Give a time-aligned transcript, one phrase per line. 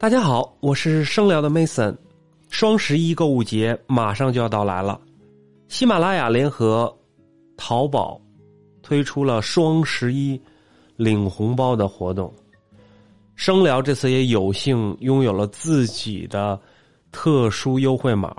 [0.00, 1.94] 大家好，我是生聊的 Mason。
[2.48, 4.98] 双十一购物节马上就要到来了，
[5.68, 6.90] 喜马拉雅联合
[7.54, 8.18] 淘宝
[8.80, 10.40] 推出了双十一
[10.96, 12.32] 领红包的活动。
[13.34, 16.58] 生聊这次也有幸拥有了自己的
[17.12, 18.34] 特殊优惠码。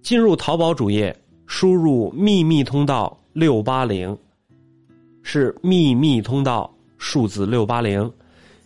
[0.00, 1.12] 进入淘宝主页，
[1.44, 4.16] 输入秘密通道六八零，
[5.24, 8.08] 是秘密通道数字六八零，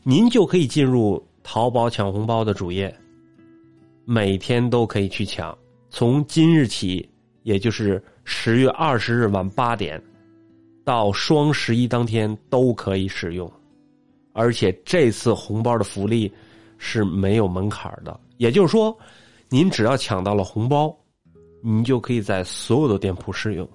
[0.02, 1.26] 您就可以进入。
[1.48, 2.92] 淘宝抢红包的主页，
[4.04, 5.56] 每天都可以去抢。
[5.90, 7.08] 从今日起，
[7.44, 10.02] 也就是十月二十日晚八点，
[10.84, 13.50] 到双十一当天都可以使用。
[14.32, 16.30] 而且这次红包的福利
[16.78, 18.94] 是没有门槛的，也就是说，
[19.48, 20.92] 您只要抢到了红包，
[21.62, 23.66] 您就可以在所有的店铺使用。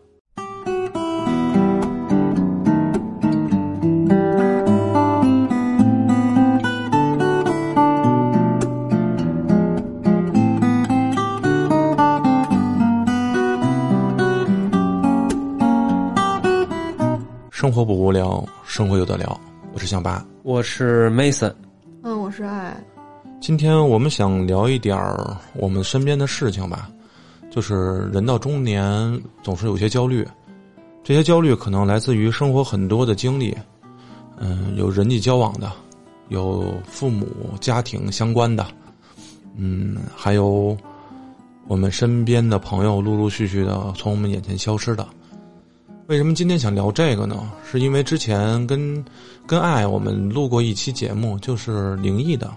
[17.61, 19.39] 生活不无聊，生活有的聊。
[19.71, 21.53] 我是向八，我是 Mason，
[22.01, 22.75] 嗯，我是爱。
[23.39, 26.89] 今天我们想聊一点儿我们身边的事情吧，
[27.51, 30.27] 就是人到中年总是有些焦虑，
[31.03, 33.55] 这些焦虑可能来自于生活很多的经历，
[34.37, 35.71] 嗯，有人际交往的，
[36.29, 37.27] 有父母
[37.59, 38.65] 家庭相关的，
[39.55, 40.75] 嗯，还有
[41.67, 45.07] 我们身边的朋友陆陆续续的从我们眼前消失的。
[46.11, 47.49] 为什么今天想聊这个呢？
[47.63, 49.01] 是因为之前跟
[49.47, 52.51] 跟爱我们录过一期节目，就是灵异的，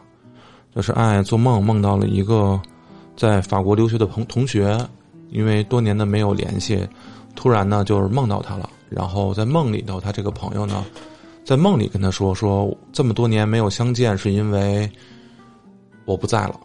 [0.75, 2.61] 就是爱做梦梦到了一个
[3.17, 4.77] 在法国留学的同同学，
[5.31, 6.85] 因为多年的没有联系，
[7.37, 8.69] 突然呢就是梦到他了。
[8.89, 10.85] 然后在梦里头，他这个朋友呢，
[11.45, 14.91] 在梦里跟他说说这么多年没有相见，是因为
[16.07, 16.59] 我不在了。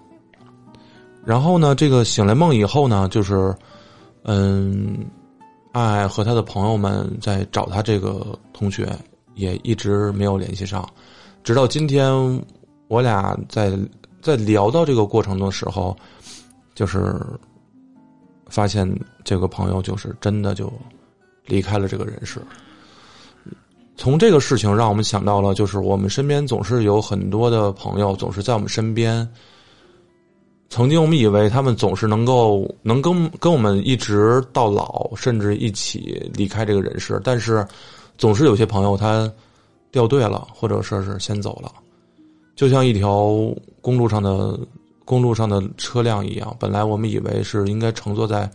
[1.24, 3.56] 然后呢，这个醒来梦以后呢，就是
[4.24, 5.06] 嗯。
[5.72, 8.88] 爱和他的朋友们在找他这个同学，
[9.36, 10.88] 也一直没有联系上，
[11.44, 12.12] 直到今天，
[12.88, 13.78] 我俩在
[14.22, 15.96] 在聊到这个过程的时候，
[16.74, 17.16] 就是
[18.48, 18.90] 发现
[19.24, 20.72] 这个朋友就是真的就
[21.46, 22.42] 离开了这个人世。
[23.96, 29.28] 从这个事情让我们想到了，就是我们身边总是有很多的朋友，总是在我们身边。
[30.70, 37.66] 曾经我们以为他们总是能够能跟跟我们一直到老，甚至一起离开这个人世，但是
[38.20, 39.32] 总是有些朋友他
[39.92, 41.72] 掉队了，或者说是先走了，
[42.56, 43.34] 就像一条
[43.82, 44.60] 公路上的
[45.06, 46.56] 公路上的车辆一样。
[46.60, 48.48] 本来我们以为是应该乘坐在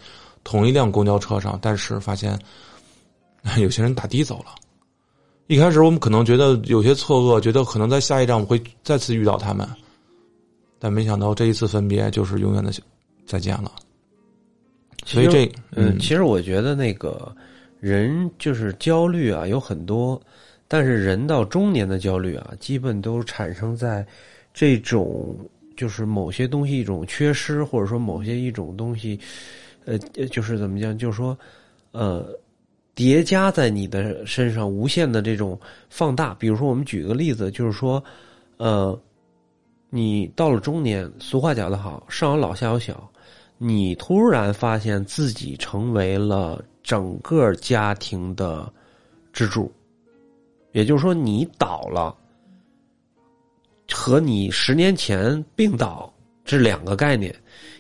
[0.44, 2.38] 同一辆公交车上，但是发现
[3.58, 4.54] 有些人打的走了。
[5.48, 9.68] 一开始我们可能觉得有些错愕，觉得可能在下一站我们会再次遇到他们。
[10.84, 12.70] 但没想到这一次分别就是永远的
[13.24, 13.72] 再见了。
[15.06, 17.34] 所以这嗯，其实我觉得那个
[17.80, 20.20] 人就是焦虑啊，有很多，
[20.68, 24.06] 但是人到中年的焦虑啊，基本都产生在
[24.52, 25.34] 这种
[25.74, 29.18] 就是某些东西一种缺失，或者说某些一种东西，
[29.86, 31.34] 呃，就是怎么讲，就是说
[31.92, 32.28] 呃
[32.94, 35.58] 叠加在你的身上，无限的这种
[35.88, 36.34] 放大。
[36.34, 38.04] 比如说，我们举个例子，就是说
[38.58, 39.00] 呃。
[39.94, 43.08] 你到了中年，俗话讲得好，上有老下有小，
[43.58, 48.68] 你突然发现自己成为了整个家庭的
[49.32, 49.70] 支柱，
[50.72, 52.12] 也就是说，你倒了，
[53.92, 56.12] 和你十年前病倒
[56.44, 57.32] 这两个概念，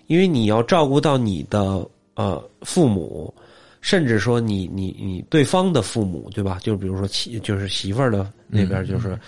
[0.06, 3.34] 因为你要照顾到你的呃父母，
[3.80, 6.60] 甚至说你你你对方的父母，对吧？
[6.62, 9.18] 就比如说妻，就是媳妇儿的那边，就是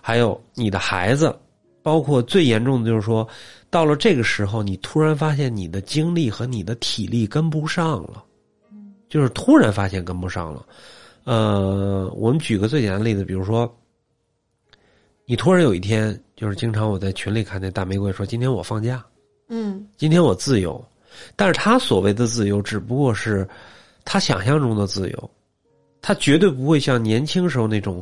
[0.00, 1.32] 还有你的孩子。
[1.82, 3.28] 包括最严重的就是说，
[3.68, 8.22] 到了这个时候，你突然发现你的精力和你的体力跟不上了，
[9.08, 10.64] 就是突然发现跟不上了。
[11.24, 13.68] 呃，我们举个最简单的例子，比如说，
[15.26, 19.04] 你突然有一天，就是经常我在群里看那大玫瑰说：“今天我放假，
[19.48, 20.82] 嗯，今天我自由。”
[21.34, 23.48] 但是他所谓的自由，只不过是
[24.04, 25.30] 他想象中的自由，
[26.00, 28.00] 他绝对不会像年轻时候那种，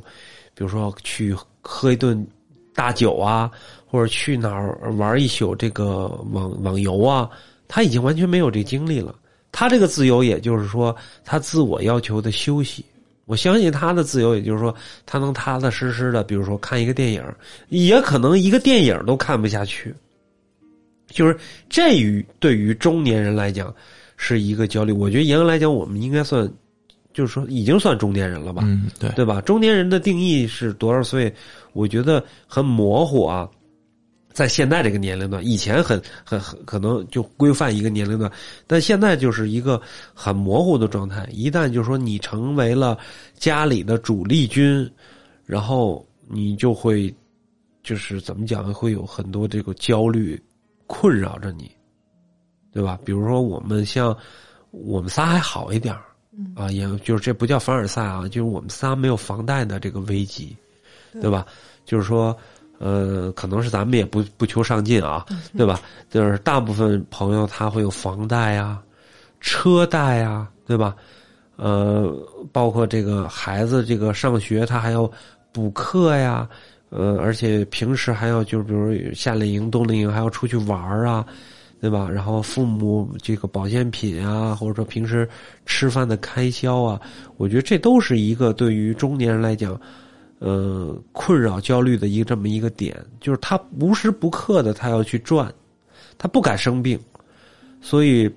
[0.55, 2.27] 比如说去喝一顿。
[2.73, 3.51] 大酒啊，
[3.91, 7.29] 或者去哪儿玩一宿这个网网游啊，
[7.67, 9.15] 他已经完全没有这精力了。
[9.51, 10.95] 他这个自由，也就是说，
[11.25, 12.85] 他自我要求的休息。
[13.27, 14.73] 我相信他的自由，也就是说，
[15.05, 17.23] 他能踏踏实实的，比如说看一个电影，
[17.69, 19.93] 也可能一个电影都看不下去。
[21.09, 21.37] 就是
[21.69, 23.75] 这于对于中年人来讲，
[24.17, 24.93] 是一个焦虑。
[24.93, 26.49] 我觉得严格来讲，我们应该算。
[27.13, 28.63] 就是说，已经算中年人了吧？
[28.65, 29.41] 嗯，对，对吧？
[29.41, 31.33] 中年人的定义是多少岁？
[31.73, 33.49] 我觉得很模糊啊。
[34.33, 38.31] 在现在这个年龄段，以前很很很可能就规范一个年龄段，
[38.67, 39.81] 但现在就是一个
[40.15, 41.29] 很模糊的状态。
[41.33, 42.97] 一旦就是说你成为了
[43.35, 44.89] 家里的主力军，
[45.45, 47.13] 然后你就会
[47.83, 50.41] 就是怎么讲，会有很多这个焦虑
[50.87, 51.69] 困扰着你，
[52.73, 52.99] 对吧？
[53.05, 54.17] 比如说我们像
[54.71, 56.05] 我们仨还好一点儿
[56.55, 60.57] 啊，也就是这不叫凡尔赛啊，就是我们仨没有房贷的这个危机，
[61.21, 61.45] 对吧？
[61.85, 62.35] 就是说。
[62.81, 65.79] 呃，可能是咱们也不不求上进啊，对吧？
[66.09, 68.81] 就是大部分朋友他会有房贷呀、
[69.39, 70.97] 车贷呀，对吧？
[71.57, 72.11] 呃，
[72.53, 75.09] 包括这个孩子这个上学，他还要
[75.53, 76.49] 补课呀，
[76.89, 81.23] 呃，而且平时还要就是比如夏令营、冬令营还要出去玩啊，
[81.83, 82.09] 对吧？
[82.11, 85.29] 然后父母这个保健品啊，或者说平时
[85.67, 86.99] 吃饭的开销啊，
[87.37, 89.79] 我觉得这都是一个对于中年人来讲。
[90.41, 95.53] 呃，困扰、焦虑的一个这么一个点，就是他无时不刻的他要去转，
[96.17, 96.99] 他不敢生病，
[97.83, 98.29] 所以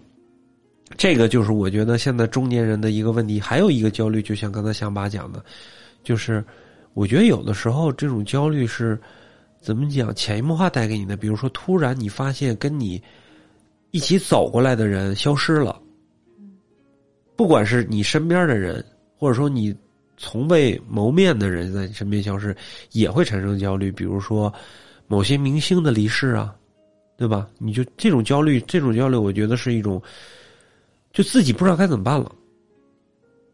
[0.98, 3.40] 这个就是我觉得现在中年人的一个问题。
[3.40, 5.42] 还有一个焦虑，就像刚才向巴讲的，
[6.04, 6.44] 就是
[6.94, 9.00] 我觉得有的时候这种焦虑是
[9.62, 11.16] 怎么讲，潜移默化带给你的。
[11.16, 13.02] 比如说，突然你发现跟你
[13.92, 15.80] 一起走过来的人消失了，
[17.38, 18.84] 不管是你身边的人，
[19.18, 19.74] 或者说你。
[20.24, 22.56] 从未谋面的人在你身边消失，
[22.94, 23.92] 也会产生焦虑。
[23.92, 24.52] 比如说，
[25.06, 26.56] 某些明星的离世啊，
[27.18, 27.46] 对吧？
[27.58, 30.02] 你就这种焦虑，这种焦虑，我觉得是一种，
[31.12, 32.32] 就自己不知道该怎么办了。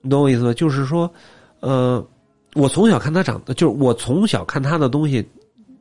[0.02, 0.54] 你懂我意思吗？
[0.54, 1.12] 就是说，
[1.60, 2.06] 呃，
[2.54, 5.28] 我从小看他长，就是我从小看他的东西，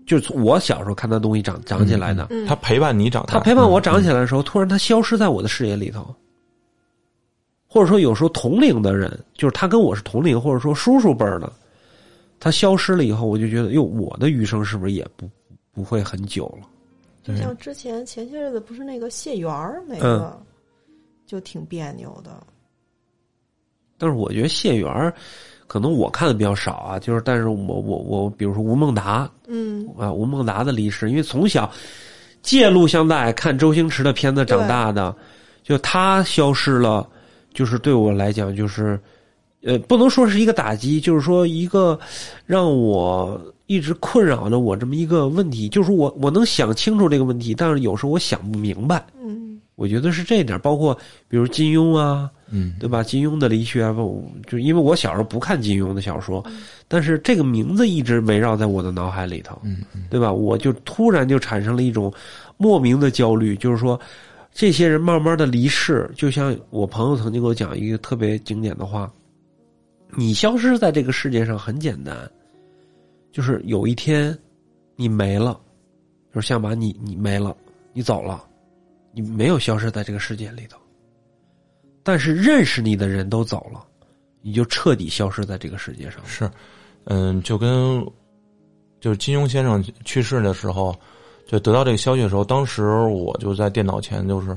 [0.06, 2.26] 就是从我小时候看他东西长长起来的。
[2.46, 6.14] 他陪伴你长大，他陪伴我长起来的时候，突然他消失在我的视野里头。
[7.70, 11.52] 或者说，有时候同龄的人，就是他跟我是同龄，或者说叔叔辈儿的，
[12.40, 15.28] 他消失了以后，我就觉得，哟，我的余生是不是也不
[15.70, 16.66] 不会很久了？
[17.22, 19.50] 就像之前前些日子不是那个谢元
[19.86, 20.40] 没了，
[21.26, 22.42] 就挺别扭的。
[23.98, 25.12] 但是我觉得谢元
[25.66, 31.70] 可能我看的比较少啊，就是但是我我我，比如说吴孟达，嗯啊，吴孟达的离世，因为从小
[32.40, 35.14] 借录像带看周星驰的片子长大的，
[35.62, 37.06] 就他消失了。
[37.58, 38.96] 就是对我来讲，就是，
[39.64, 41.98] 呃，不能说是一个打击，就是说一个
[42.46, 49.04] 让我一直困扰着我这么一个问题，就是我我能想清楚这个问题，但是有时候我想不明白。
[49.20, 50.96] 嗯，我觉得是这一点，包括
[51.26, 53.02] 比如金庸啊，嗯，对吧？
[53.02, 53.92] 金庸的离去啊，
[54.46, 56.40] 就因为我小时候不看金庸的小说，
[56.86, 59.78] 但是这个名字一直围绕在我的脑海里头，嗯，
[60.08, 60.32] 对吧？
[60.32, 62.12] 我就突然就产生了一种
[62.56, 64.00] 莫名的焦虑，就是说。
[64.58, 69.08] 这些人慢慢的离世，就像我朋友曾经给我讲一个特别经典的话
[70.18, 72.28] ：“你消失在这个世界上很简单，
[73.30, 74.36] 就是有一天
[74.96, 75.60] 你没了，
[76.34, 77.56] 就是像把你你没了，
[77.92, 78.42] 你走了，
[79.12, 80.76] 你没有消失在这个世界里头，
[82.02, 83.86] 但是认识你的人都走了，
[84.42, 86.50] 你就彻底消失在这个世界上。”是，
[87.04, 88.04] 嗯，就跟
[88.98, 90.92] 就是金庸先生去世的时候。
[91.48, 94.54] 就得到这个消息的时候，当时我就在电脑前，就是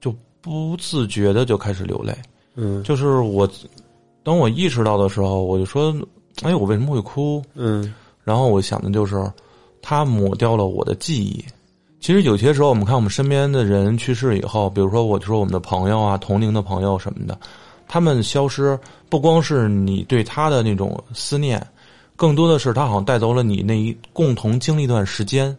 [0.00, 2.12] 就不自觉的就开始流泪。
[2.56, 3.48] 嗯，就是我
[4.24, 5.94] 当我意识到的时候，我就说
[6.42, 7.94] ：“哎，我为什么会哭？”嗯，
[8.24, 9.24] 然后我想的就是，
[9.80, 11.44] 他抹掉了我的记忆。
[12.00, 17.38] 其实有些时候，我们看我们身边的人去世以后，比如说我就说我们的朋友啊、同龄的朋友什么的，
[17.86, 18.76] 他们消失，
[19.08, 21.64] 不光是你对他的那种思念。
[22.20, 25.56] 更多的是，他好像带走了你那一共同经历一段时间。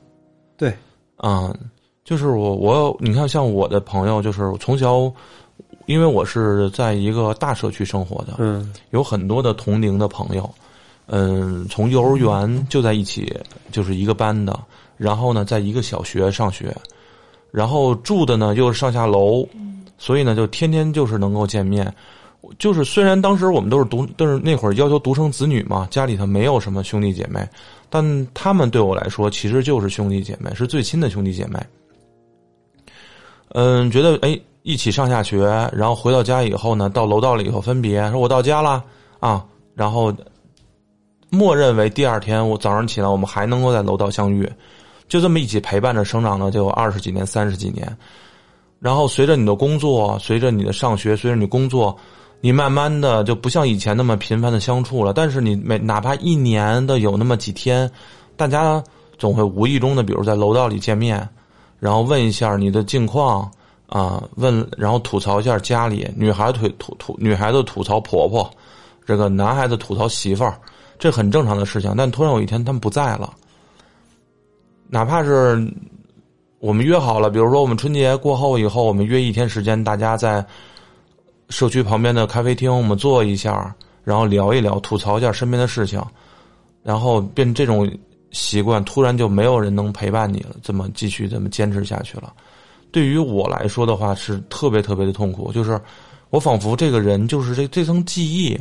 [0.55, 0.71] 对，
[1.17, 1.51] 啊，
[2.05, 5.11] 就是我我你看，像我的朋友，就是从小，
[5.87, 10.47] 因为我是在一个大社区生活的，嗯，有很多的同龄的朋友，
[11.07, 13.35] 嗯，从幼儿园就在一起，
[13.71, 14.59] 就是一个班的，
[14.97, 16.71] 然后呢，在一个小学上学，
[17.49, 19.43] 然后住的呢又是上下楼，
[19.97, 21.91] 所以呢，就天天就是能够见面。
[22.57, 27.47] 就是虽然当时我们都是独，但是那会儿要求独生子女嘛，家里头没有什么兄弟姐妹，
[27.87, 31.59] 但他们对我来说其实就是兄弟姐妹，是最亲的兄弟姐妹。
[33.49, 38.83] 嗯，觉得哎，一起上下学，然后回到家以后呢，到楼道里以后分别，说我到家了
[39.19, 39.45] 啊，
[39.75, 40.11] 然后
[41.29, 44.51] 默认为第二天我早上起来，我们还能够在楼道相遇，
[45.07, 47.95] 就这么一起陪伴着生长了就二十几年、三十几年，
[48.79, 51.95] 然后随着你的工作，随着你的上学，随着你工作。
[52.41, 57.89] 你慢慢的就不像以前那么频繁的相处了，但是你每哪怕一年的有那么几天，
[58.35, 58.83] 大家
[59.17, 61.29] 总会无意中的，比如在楼道里见面，
[61.79, 63.49] 然后问一下你的近况
[63.85, 68.49] 啊，问然后吐槽一下家里，女孩吐吐吐，女孩子吐槽婆婆，
[69.05, 70.57] 这个男孩子吐槽媳妇儿，
[70.97, 71.93] 这很正常的事情。
[71.95, 73.31] 但突然有一天他们不在了，
[74.87, 75.71] 哪怕是
[76.57, 80.43] 我们约好了，比如说我们春节过后以后，我们约一天时间，大家在
[81.51, 86.01] 社区旁边的咖啡厅，我们坐一下，然后聊一聊，吐槽一下身边的事情，
[86.81, 87.87] 然后变这种
[88.31, 92.33] 习惯，突然就没有人能陪伴你了，这么继续这么坚持下去了。
[92.89, 95.79] 对于我来说的话，是特别特别的痛苦，就是
[96.29, 98.57] 我仿佛这个人就是这这层记忆，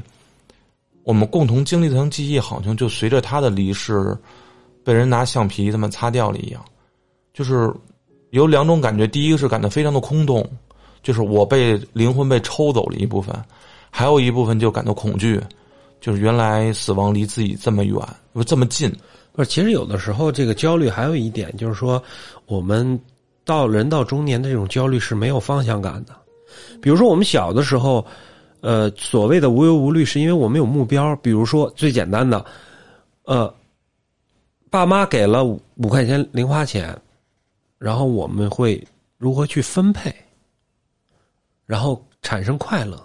[1.04, 4.16] 我们共同经历这层记忆，好像就随着他的离世，
[4.84, 6.60] 被人拿橡皮这么擦掉了一样。
[7.32, 7.72] 就是
[8.30, 10.44] 有两种感觉，第一个是感到非常的空洞，
[11.02, 13.34] 就是我被灵魂被抽走了一部分；
[13.90, 15.40] 还有一部分就感到恐惧，
[16.00, 17.96] 就是原来死亡离自己这么远，
[18.32, 18.92] 不这么近。
[19.32, 22.02] 不，其实有的时候这个焦虑还有一点就是说，
[22.46, 23.00] 我们。
[23.42, 26.14] 到人到中年的这种焦虑是没有方向感的，
[26.80, 28.06] 比如说我们小的时候，
[28.60, 31.16] 呃，所谓的无忧无虑，是因为我们有目标。
[31.16, 32.44] 比如说最简单的，
[33.24, 33.52] 呃，
[34.68, 36.96] 爸妈给了五块钱零花钱，
[37.76, 38.80] 然后我们会
[39.16, 40.14] 如何去分配，
[41.70, 43.00] 然后产生快乐，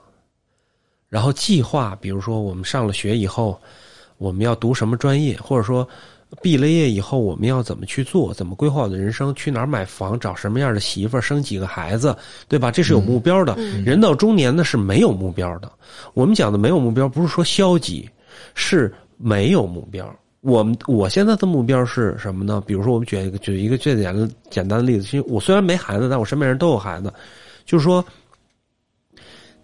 [1.08, 3.62] 然后计划，比如说我们上了学以后，
[4.18, 5.88] 我们要读什么专业，或者说。
[6.42, 8.34] 毕了业以后，我们要怎么去做？
[8.34, 9.34] 怎么规划我的人生？
[9.36, 10.20] 去哪儿买房？
[10.20, 11.22] 找什么样的媳妇儿？
[11.22, 12.18] 生几个孩子？
[12.50, 12.72] 对吧？
[12.72, 13.56] 这是有目标的。
[13.86, 15.72] 人到中年呢是没有目标的。
[16.14, 18.10] 我们讲的没有目标，不是说消极，
[18.54, 20.14] 是没有目标。
[20.42, 22.62] 我们我现在的目标是什么呢？
[22.66, 25.04] 比如说，我们举一个举一个最简单简单的例子。
[25.04, 27.14] 其实我虽然没孩子，但我身边人都有孩子。
[27.66, 28.04] 就是说，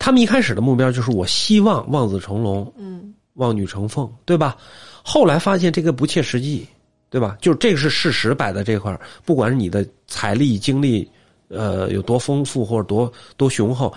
[0.01, 4.57] 他们一开始的目标就是我希望望子成龙，嗯，望女成凤，对吧？
[5.03, 6.67] 后来发现这个不切实际，
[7.07, 7.37] 对吧？
[7.39, 11.07] 就这个是事实摆在这块儿，不管是你的财力、精力，
[11.49, 13.93] 呃，有多丰富或者多多雄厚，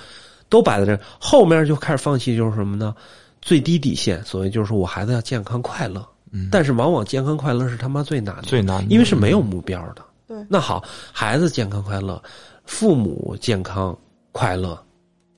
[0.51, 1.03] 都摆在这。
[1.19, 2.95] 后面就开始放弃，就是什么呢？
[3.41, 6.07] 最低底线，所谓就是说我孩子要健康快乐。
[6.31, 6.51] 嗯。
[6.53, 10.05] 但是往往健康快乐是他妈最难的，最难，因为是没有目标的。
[10.29, 10.37] 对。
[10.51, 12.23] 那好，孩子健康快乐，
[12.67, 13.97] 父母健康
[14.33, 14.79] 快乐，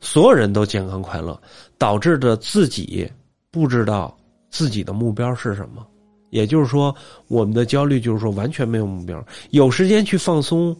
[0.06, 1.36] 所有人都健康快乐，
[1.76, 3.10] 导致的自己
[3.50, 4.16] 不知道。
[4.48, 5.84] 自己的目标是什么？
[6.30, 6.94] 也就是说，
[7.26, 10.75] 我们的焦虑就是说完全没有目标，有时间去放松，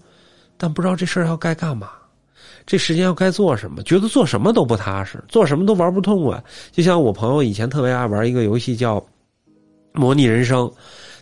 [0.56, 1.90] 但不知道这事儿要该干嘛，
[2.64, 6.42] 这时间要该做什么，觉得做什么都不踏实，做什么都玩不痛快。
[6.71, 8.99] 就像我朋友以前特别爱玩一个游戏叫
[9.92, 10.66] 《模拟人生》，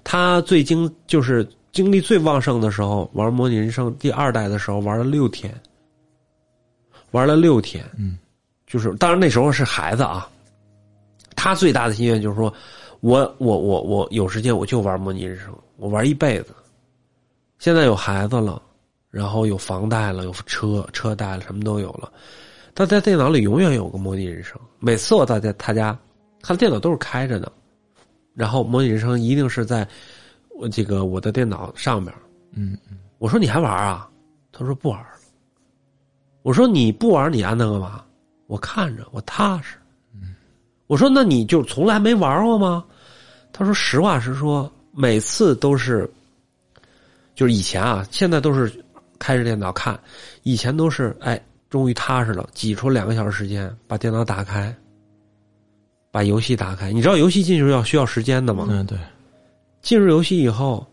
[0.05, 5.53] 他最精就是精力最旺盛的时候玩《模拟人生》第二代的时候玩了六天，
[7.15, 8.19] 玩了六天，嗯，
[8.67, 10.29] 就是当然那时候是孩子啊。
[11.37, 12.53] 他最大的心愿就是说，
[13.03, 16.53] 我我我我有时间我就玩模拟人生，我玩一辈子。
[17.61, 18.61] 现在有孩子了，
[19.13, 22.13] 然后有房贷了，有车车贷了，什么都有了。
[22.75, 24.59] 他在电脑里永远有个模拟人生。
[24.81, 25.97] 每次我到在他家，
[26.43, 27.53] 他的电脑都是开着的，
[28.35, 29.87] 然后模拟人生一定是在
[30.51, 32.13] 我这个我的电脑上面。
[32.51, 32.99] 嗯嗯。
[33.19, 34.11] 我说你还玩啊？
[34.51, 35.01] 他说不玩。
[36.45, 38.05] 我说你不玩，你安那干嘛？
[38.49, 39.79] 我看着我踏实。
[40.87, 42.85] 我说：“那你就从来没玩过吗？”
[43.51, 46.09] 他说：“实话实说，每次都是，
[47.35, 48.71] 就是以前啊，现在都是
[49.19, 49.99] 开着电脑看，
[50.43, 54.77] 以前都是哎，终于踏实了，挤出两个小时时间把电脑打开，
[56.11, 56.93] 把游戏打开。
[56.93, 58.67] 你知道游戏进入要需要时间的吗？
[58.69, 58.99] 嗯，对。
[59.81, 60.87] 进入游戏以后，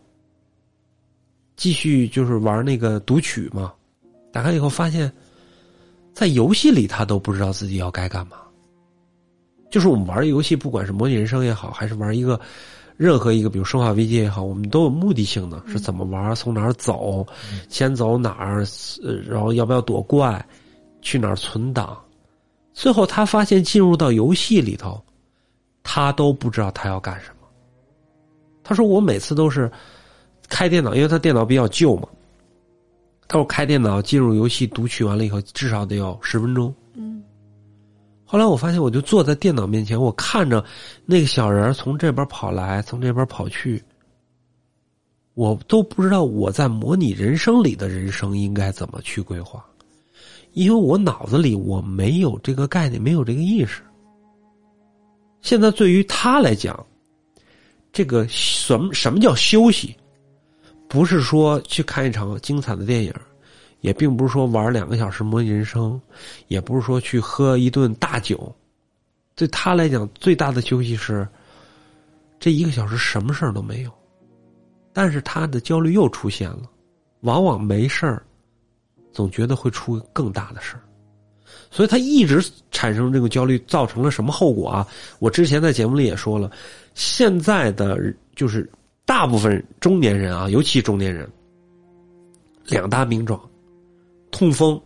[1.54, 3.70] 继续就是玩那个读取嘛。
[4.32, 5.12] 打开以后发现，
[6.12, 8.36] 在游戏里他都不知道自己要该干嘛。”
[9.70, 12.38] 就是我们玩游戏，不管是模拟人生也好，还是玩一个
[12.98, 17.26] 任何一个，比如生化危机也好，我们都有目的性的，是怎么玩，从哪儿走，
[17.70, 18.64] 先走哪儿，
[19.26, 20.46] 然后要不要躲怪，
[21.00, 21.98] 去哪儿存档。
[22.74, 25.02] 最后他发现进入到游戏里头，
[25.82, 27.48] 他都不知道他要干什么。
[28.62, 29.72] 他说：“我每次都是
[30.48, 32.06] 开电脑，因为他电脑比较旧嘛。
[33.32, 37.22] 他说开电脑进入游戏读取完了以后，至少得要十分钟。”嗯
[38.24, 40.64] 后来我发现，我就坐在电脑面前，我看着
[41.04, 43.82] 那个小人从这边跑来，从这边跑去，
[45.34, 49.62] 我都不知道我在模拟人生里的人生应该怎么去规划，
[50.52, 53.82] 因为我脑子里我没有这个概念，没有这个意识。
[55.42, 56.86] 现在对于他来讲，
[57.92, 59.94] 这个什么什么叫休息，
[60.92, 63.14] 不是说去看一场精彩的电影。
[63.80, 66.00] 也并不是说玩两个小时模拟人生，
[66.46, 68.54] 也不是说去喝一顿大酒，
[69.34, 71.26] 对他来讲最大的休息是
[72.38, 73.90] 这一个小时什么事儿都没有，
[74.92, 76.70] 但是他的焦虑又出现了，
[77.22, 78.22] 往往没事儿，
[79.12, 80.82] 总觉得会出更大的事儿，
[81.68, 84.86] 所以他一直产生这个焦虑，造成了什么后果啊？
[85.18, 86.48] 我之前在节目里也说了，
[86.94, 87.98] 现在的
[88.36, 88.70] 就是。
[89.14, 91.30] 大部分中年人啊，尤其中年人，
[92.64, 93.38] 两大病状：
[94.30, 94.80] 痛风、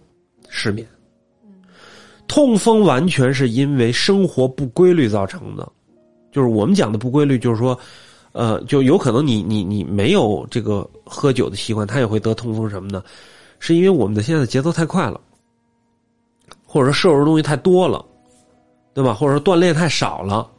[0.49, 0.85] 失眠。
[2.26, 5.71] 痛风完全是因为生活不规律造成的，
[6.33, 7.78] 就是我们讲的不规律，就是说，
[8.33, 13.04] 呃，就有可能你你你没有这个喝酒的习惯，他也会得痛风什么的，
[13.61, 15.21] 是因为我们的现在节奏太快了，
[16.66, 18.04] 或者说摄入的东西太多了，
[18.92, 19.14] 对吧？
[19.14, 20.50] 或者说锻炼太少了，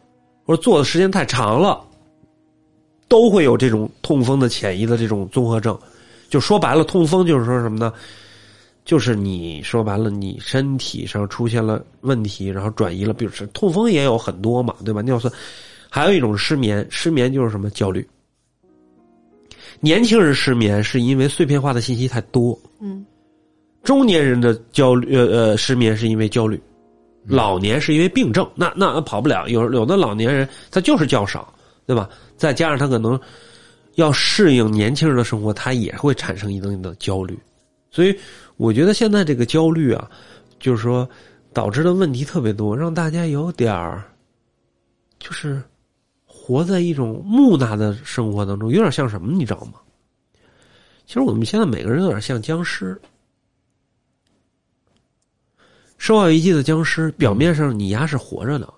[0.45, 1.85] 或者做的时间太长了，
[3.07, 5.77] 都会有这种痛风的潜移的这种综合症。
[6.29, 7.93] 就说白了，痛风就是说什么呢？
[8.83, 15.01] 就是你说白了，你身体上出现了问题，然后转移了，比如是痛风也有很多嘛，对吧？
[15.01, 15.33] 尿酸，
[15.89, 18.07] 还有一种失眠，失眠就是什么焦虑。
[19.79, 23.05] 年轻人失眠是因为碎片化的信息太多，嗯，
[23.83, 26.59] 中年人的焦虑，呃呃，失眠是因为焦虑，
[27.25, 29.47] 老年是因为病症，那那跑不了。
[29.49, 31.53] 有有的老年人他就是觉少，
[31.85, 32.09] 对吧？
[32.37, 33.19] 再加上他可能
[33.95, 37.37] 要适应年轻人的生活，他也会产生一定的焦虑，
[37.91, 38.17] 所以。
[38.59, 40.09] 我觉得现在这个焦虑啊，
[40.59, 41.07] 就是说
[41.53, 44.03] 导致的问题特别多，让大家有点儿，
[45.19, 45.61] 就是
[46.25, 49.73] 活在一种木讷的生活当中，有点像什么，你知道吗？
[51.05, 52.95] 其实我们现在每个人有点像僵尸，
[55.99, 58.73] 《生化危机》的僵尸，表面上你丫是活着的，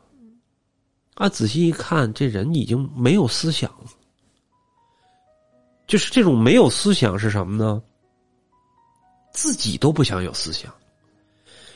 [1.19, 3.91] 啊，仔细一看，这人已经没有思想了，
[5.85, 7.81] 就是这种没有思想是什么呢？
[9.33, 10.73] 自己都不想有思想，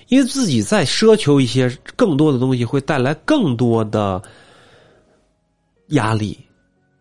[0.07, 4.23] 因为自己在奢求一些更多的东西，会带来更多的
[5.87, 6.39] 压力，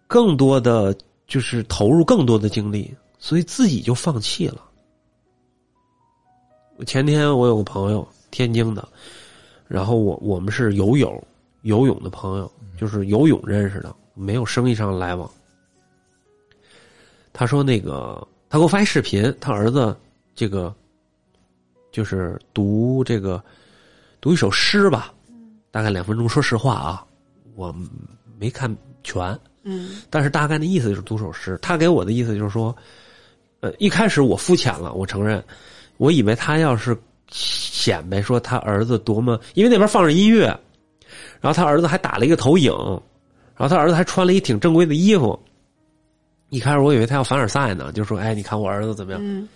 [0.09, 0.93] 更多的
[1.29, 4.69] 就是投入更多的精力，所以自己就放弃了。
[6.89, 8.89] 前天我有个朋友，天津的，
[9.69, 11.25] 然后我我们是友友
[11.63, 15.29] 游泳的朋友，就是游泳认识的，没有生意上来往。
[17.33, 19.97] 他说：“那个，他给我发一视频，他儿子。”
[20.35, 20.75] 这个
[21.91, 23.43] 就是读这个
[24.19, 25.13] 读一首诗吧，
[25.71, 26.27] 大概两分钟。
[26.27, 27.05] 说实话啊，
[27.55, 27.75] 我
[28.39, 31.59] 没看全，嗯，但是大概的意思就是读首诗。
[31.61, 32.75] 他给我的意思就是说，
[33.61, 35.45] 呃，一开始我肤浅了，我承认，
[35.99, 36.97] 我以为他要是
[37.31, 40.59] 显摆说他儿子多么，因为那边放着音乐，
[41.43, 42.73] 然后他儿子还打了一个投影，
[43.57, 45.39] 然后他儿子还穿了一挺正规的衣服。
[46.49, 49.49] 一开始我以为他要凡尔赛呢，就说：“哎，你看我儿子怎么样？”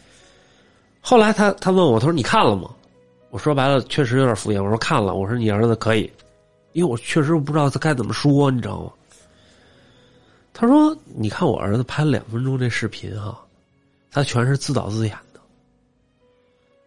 [1.01, 2.69] 后来他他问我，他说你看了吗？
[3.31, 4.63] 我说白了，确实有点敷衍。
[4.63, 5.15] 我说看了。
[5.15, 6.11] 我说你儿子可以，
[6.73, 8.91] 因为我确实不知道他该怎么说，你知道吗？
[10.53, 13.39] 他说你看我儿子拍了两分钟这视频哈，
[14.11, 15.41] 他全是自导自演的。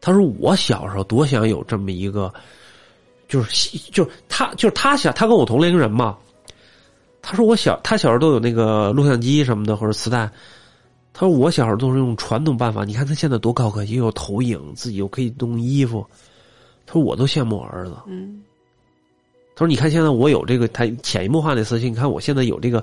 [0.01, 2.33] 他说我小时候多想有这么一个，
[3.29, 6.17] 就是就是他就是他想他跟我同龄人嘛。
[7.21, 10.29] 他说我小他小时候都有那个录像机什么的或者磁带。
[11.11, 16.05] 他说：“我小时候都是用传统办法，你看他现在多高科技，又有投影，自己又可以弄衣服。”
[16.85, 18.41] 他说：“我都羡慕我儿子。”嗯。
[19.53, 22.81] 他说：“你看现在我有这个，他潜移默化的思想，你看我现在有这个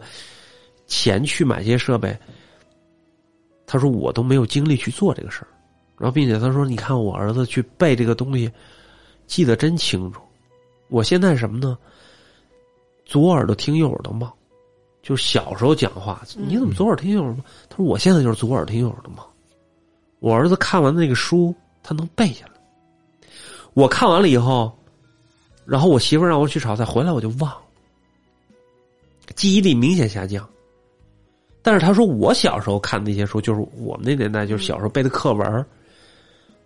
[0.86, 2.14] 钱去买这些设备。”
[3.64, 5.48] 他说：“我都没有精力去做这个事儿。”
[5.96, 8.50] 然后，并且他说：“你看我儿子去背这个东西，
[9.26, 10.20] 记得真清楚。
[10.88, 11.76] 我现在什么呢？
[13.04, 14.32] 左耳朵听右耳朵冒。”
[15.02, 17.44] 就是小时候讲话，你怎么左耳听右耳冒？
[17.68, 19.24] 他说：“我现在就是左耳听右耳朵冒。”
[20.18, 22.52] 我儿子看完那个书，他能背下来。
[23.74, 24.76] 我看完了以后，
[25.64, 27.62] 然后我媳妇让我去炒菜，回来我就忘了，
[29.36, 30.48] 记忆力明显下降。
[31.62, 35.66] 但是他说我小时候看那些书，就是我们那年代，就是小时候背的课文，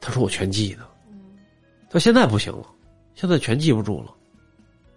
[0.01, 0.83] 他说我全记得。
[1.91, 2.67] 他现在不行了，
[3.21, 4.15] 现在全记不住了。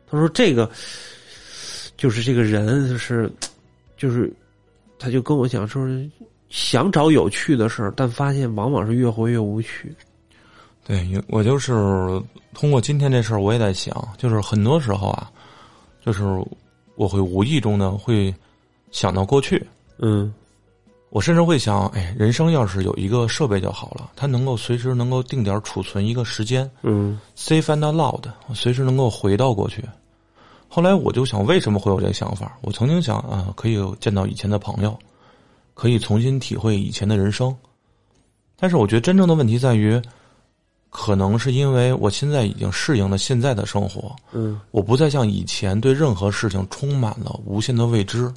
[0.09, 0.69] 他说这个。
[1.95, 3.31] 就是这个人，就是，
[3.95, 4.33] 就是，
[4.99, 5.87] 他就跟我讲说，
[6.49, 9.95] 想找有趣的事儿，但发现往往是越活越无趣。
[10.85, 11.71] 对，我就是
[12.53, 15.31] 通过今天这事儿，我也在想，就是很多时候啊，
[16.03, 16.23] 就是
[16.95, 18.33] 我会无意中呢会
[18.91, 19.65] 想到过去。
[19.99, 20.33] 嗯，
[21.13, 26.67] 我甚至会想，哎，人生要是有一个设备就好了，它能够随时能够定点储存一个时间。
[26.81, 28.23] 嗯，safe and loud，
[28.55, 29.85] 随时能够回到过去。
[30.67, 32.57] 后来我就想，为什么会有这个想法？
[32.61, 34.97] 我曾经想啊，可以见到以前的朋友，
[35.75, 37.55] 可以重新体会以前的人生。
[38.57, 40.01] 但是我觉得真正的问题在于，
[40.89, 48.33] 可能是因为我现在已经适应了现在的生活，嗯，我不再像以前对任何事情充满了无限的未知。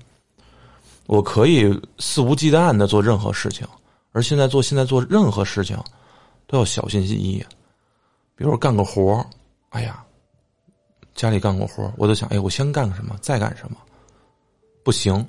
[1.07, 3.67] 我可以肆无忌惮的做任何事情，
[4.13, 5.77] 而现在做现在做任何事情
[6.47, 7.45] 都要小心翼翼。
[8.35, 9.25] 比如干个活
[9.71, 10.03] 哎呀。
[11.15, 13.79] 家里干过活我都想，哎，我先干什么，再干什么？
[14.85, 15.27] 不行，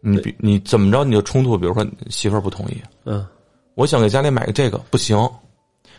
[0.00, 3.26] 你比你怎么着你就冲突，比如说媳妇儿不同意，嗯
[3.74, 5.18] 我想给家里买个这个不行，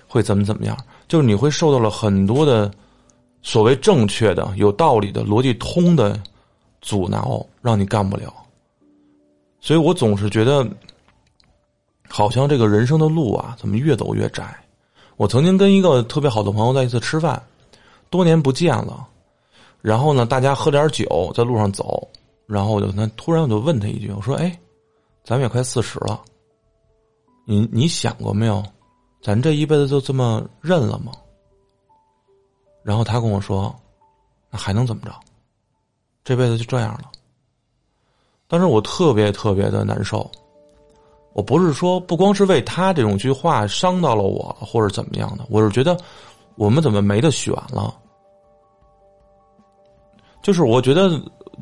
[0.07, 0.75] 会怎么怎么样？
[1.07, 2.71] 就是你会受到了很多的
[3.43, 6.19] 所谓正确的、有道理的、逻辑通的
[6.81, 8.33] 阻挠，让你干不了。
[9.61, 10.67] 所以我总是觉得，
[12.09, 14.53] 好像这个人生的路啊，怎么越走越窄？
[15.17, 17.41] 我曾经跟一个特别好的朋友在一次吃饭，
[18.09, 19.07] 多年不见了，
[19.79, 22.05] 然后呢，大家喝点酒，在路上走，
[22.47, 24.59] 然后我就那突然我就问他一句，我说：“哎，
[25.23, 26.19] 咱们也快四十了。”
[27.45, 28.63] 你你想过没有，
[29.21, 31.11] 咱这一辈子就这么认了吗？
[32.81, 33.75] 然后他跟我说
[34.49, 35.13] ：“那还能怎么着？
[36.23, 37.11] 这辈子就这样了。”
[38.51, 40.29] 当时我特别特别的难受。
[41.31, 45.95] 我不是说不光是为他这种句话伤到了我，或者怎么样的，我是觉得
[46.55, 47.95] 我们怎么没得选了？
[50.41, 51.09] 就是我觉得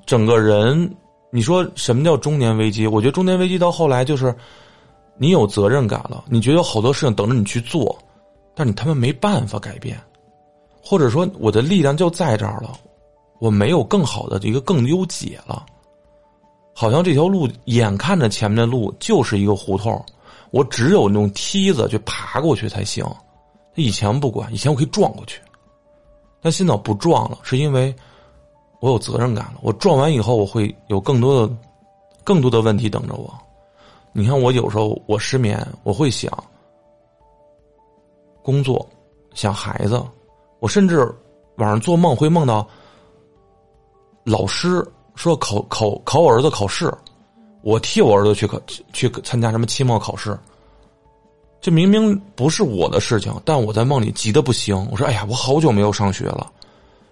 [0.07, 0.91] 整个人，
[1.29, 2.87] 你说什么叫中年危机？
[2.87, 4.35] 我觉得中年危机到后来就是。
[5.21, 7.99] 你有责任感了，你觉得有好多事情等着你去做，
[8.55, 9.99] 但你他妈没办法改变，
[10.81, 12.71] 或者说我的力量就在这儿了，
[13.39, 15.65] 我没有更好的一个更优解了，
[16.79, 20.01] 好像这条路眼看着前面的路就是一个胡同，
[20.49, 23.05] 我只有用梯子去爬过去才行。
[23.75, 25.41] 以前不管，以前我可以撞过去，
[26.39, 27.93] 但现在不撞了，是因为
[28.79, 29.55] 我有责任感了。
[29.61, 31.53] 我撞完以后，我会有更多的、
[32.23, 33.29] 更多的问题等着我。
[34.13, 36.31] 你看，我有时候我失眠，我会想
[38.41, 38.87] 工作，
[39.33, 40.01] 想孩子，
[40.61, 40.99] 我甚至
[41.57, 42.65] 晚上做梦会梦到
[44.23, 44.81] 老师
[45.19, 46.89] 说考考考我儿子考试，
[47.61, 48.57] 我替我儿子去考
[48.93, 50.39] 去参加什么期末考试，
[51.59, 54.87] 这明明不是我的事情，但我在梦里急得不行。
[54.89, 56.49] 我说：“哎呀，我好久没有上学了，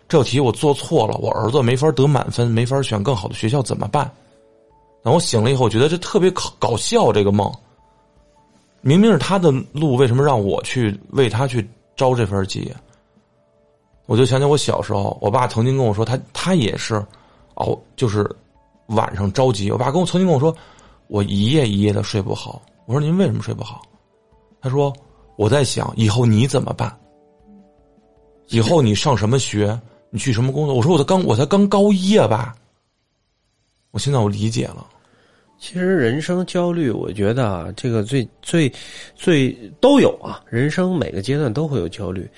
[0.08, 4.10] 这题我做错了，我儿子没法得满分，没法选更好的学校，怎么办？”
[5.04, 7.12] 然后我醒了以后，我觉得这特别搞搞笑。
[7.12, 7.54] 这个梦，
[8.80, 11.62] 明明是他的路，为什么让我去为他去
[11.98, 12.74] 着这份急？
[14.06, 17.06] 我就想起我小时候，我爸曾经跟我说，他他也是，
[17.58, 18.28] 哦，就是
[18.88, 19.72] 晚上着急。
[19.72, 20.56] 我爸跟我曾经跟我说，
[21.08, 22.62] 我一夜一夜的睡不好。
[22.86, 23.82] 我说您为什么睡不好？
[24.62, 24.94] 他说
[25.36, 26.96] 我在想以后你怎么办？
[28.50, 29.80] 以后你上什么学？
[30.10, 30.74] 你去什么工作？
[30.74, 32.56] 我说我才刚我才刚高一啊，爸。
[33.92, 34.86] 我现在我理解了。
[35.60, 38.72] 其实人生焦虑，我觉得啊，这个最最
[39.16, 42.30] 最都有啊，人生每个阶段都会有焦虑，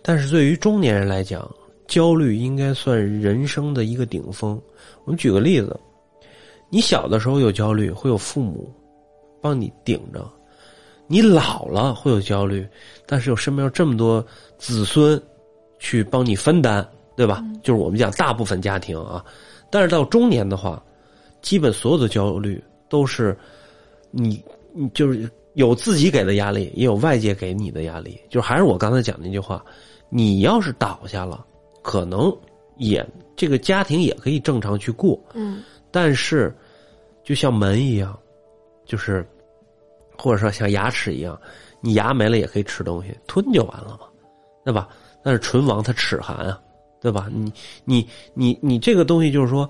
[0.00, 1.50] 但是对于中年人来讲，
[1.88, 4.60] 焦虑应该算人生的一个顶峰。
[5.08, 5.74] 我们举个例子，
[6.68, 8.70] 你小的时候有焦虑，会有父母
[9.40, 10.20] 帮你顶着；
[11.06, 12.68] 你老了会有焦虑，
[13.06, 14.22] 但是有身边有这么多
[14.58, 15.18] 子孙
[15.78, 17.42] 去帮你分担，对吧？
[17.62, 19.24] 就是我们讲大部分家庭啊，
[19.70, 20.82] 但是到中年的话。
[21.40, 23.34] 基本所有的焦虑都是
[24.10, 24.42] 你，
[24.74, 28.20] 你就是有自己给的压力，也有外界给你的压力。
[28.28, 29.64] 就还是我刚才讲那句话，
[30.10, 31.46] 你要是倒下了，
[31.80, 32.36] 可能
[32.76, 35.18] 也这个家庭也可以正常去过。
[35.32, 36.54] 嗯，但是
[37.24, 38.14] 就像门一样，
[38.84, 39.26] 就是
[40.14, 41.40] 或者说像牙齿一样，
[41.80, 44.06] 你牙没了也可以吃东西，吞就完了嘛，
[44.62, 44.88] 对吧？
[45.22, 46.60] 但是唇亡它齿寒啊，
[47.00, 47.28] 对吧？
[47.32, 47.50] 你
[47.84, 49.66] 你你你这个东西就是说。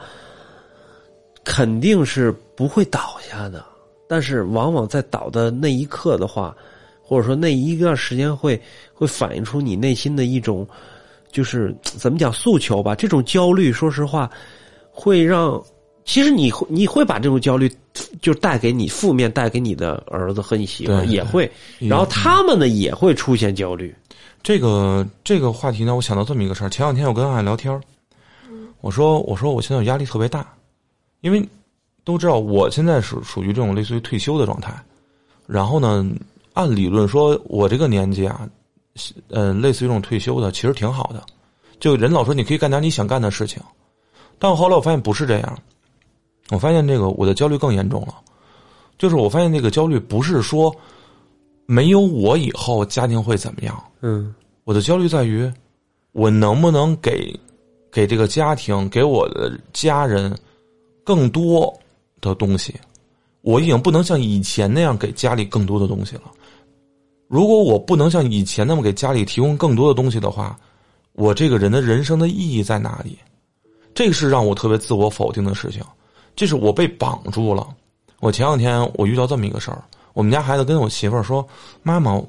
[1.45, 3.65] 肯定是不会倒下的，
[4.07, 6.55] 但是往往在倒的那一刻的话，
[7.03, 8.61] 或者说那一段时间会
[8.93, 10.69] 会反映出你内心的一种，
[11.31, 12.95] 就是怎么讲诉求吧。
[12.95, 14.31] 这种焦虑，说实话，
[14.91, 15.63] 会让
[16.05, 17.71] 其实你会你会把这种焦虑
[18.21, 23.95] 就带给你负面，带给你的儿子和你媳妇也会，然后他们呢也会出现焦虑。
[24.43, 26.69] 这个这个话题呢，我想到这么一个事儿。
[26.69, 27.81] 前两天我跟俺聊天
[28.81, 30.47] 我说我说我现在压力特别大。
[31.21, 31.45] 因为
[32.05, 34.73] 都知道我现在是属于这种类似于退休的状态，
[35.49, 36.09] 然后呢，
[36.53, 38.49] 按理论说，我这个年纪啊，
[39.29, 41.25] 嗯，类似于这种退休的，其实挺好的。
[41.81, 43.63] 就人老说你可以干点你想干的事情，
[44.39, 45.59] 但后来我发现不是这样。
[46.51, 48.15] 我发现这个我的焦虑更严重了，
[48.97, 50.75] 就是我发现那个焦虑不是说
[51.67, 54.35] 没有我以后家庭会怎么样，嗯，
[54.65, 55.51] 我的焦虑在于
[56.13, 57.39] 我能不能给
[57.93, 60.37] 给这个家庭给我的家人。
[61.05, 61.75] 更多
[62.21, 62.75] 的东西，
[63.41, 66.25] 我已经不能像以前那样给家里更多的东西了。
[67.29, 70.59] 如果我不能像以前那么给家里提供更多的东西的话，
[71.13, 73.19] 我这个人的人生的意义在哪里？
[73.95, 75.83] 这个是让我特别自我否定的事情。
[76.35, 77.69] 这是我被绑住了。
[78.21, 81.47] 我前两天我遇到这么一个事儿，我们家孩子跟我媳妇儿说
[81.83, 82.21] ：“妈妈，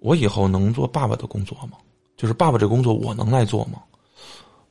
[0.00, 1.76] 我以后能做爸爸的工作吗？
[2.16, 3.82] 就是爸爸这工作我能来做吗？”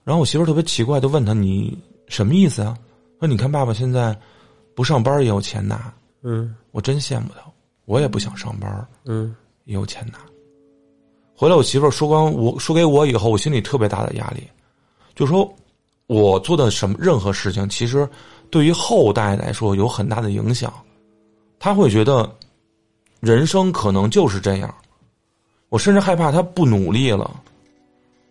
[0.03, 1.77] 然后我媳妇儿特别奇怪的问他：“你
[2.07, 2.77] 什么意思啊？”
[3.19, 4.17] 说你看，爸爸现在
[4.73, 7.43] 不上班也有钱拿，嗯我真羡慕他。
[7.85, 10.19] 我也不想上班，嗯也有钱拿。
[11.35, 14.43] 回来我媳妇儿说光我说给我以后，我心里特别大的压力，
[15.15, 15.51] 就说
[16.07, 18.07] 我做的什么任何事情，其实
[18.49, 20.73] 对于后代来说有很大的影响。
[21.59, 22.29] 他会觉得
[23.19, 24.73] 人生可能就是这样。
[25.69, 27.41] 我甚至害怕他不努力了，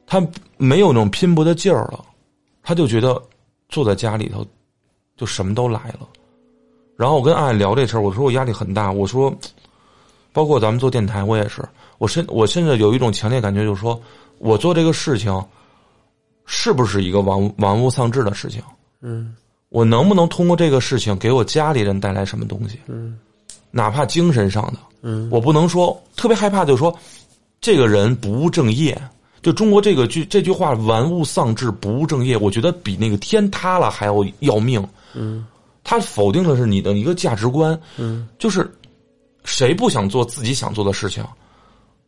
[0.07, 0.25] 他
[0.57, 2.05] 没有那种拼搏的劲儿了，
[2.63, 3.21] 他就觉得
[3.69, 4.47] 坐在家里头
[5.17, 6.09] 就什么都来了。
[6.97, 9.35] 然后我跟爱聊这事儿，我说我压力很大，我说，
[10.33, 11.63] 包括咱们做电台，我也是，
[11.99, 14.01] 我甚我甚至有一种强烈感觉，就是说
[14.39, 15.45] 我做这个事情
[16.47, 18.63] 是不是一个玩玩物丧志的事情？
[19.01, 19.35] 嗯
[19.71, 22.79] 我能不能通过这个事情给我家里人带来什么东西？
[22.87, 23.19] 嗯
[23.71, 26.97] 哪怕精神上的，嗯我不能说特别害怕，就是说
[27.61, 28.97] 这个人不务正业。
[29.43, 34.83] 就中国这个句这句话“玩物丧志，不务正业”，我觉得比那个天塌了还要要命。
[35.13, 35.47] 嗯
[35.85, 38.69] 他否定的是你的一个价值观，嗯就是
[39.45, 41.23] 谁不想做自己想做的事情，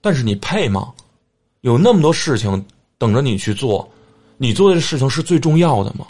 [0.00, 0.92] 但是你配吗？
[1.60, 2.64] 有那么多事情
[2.96, 3.88] 等着你去做，
[4.38, 6.06] 你做的事情是最重要的吗？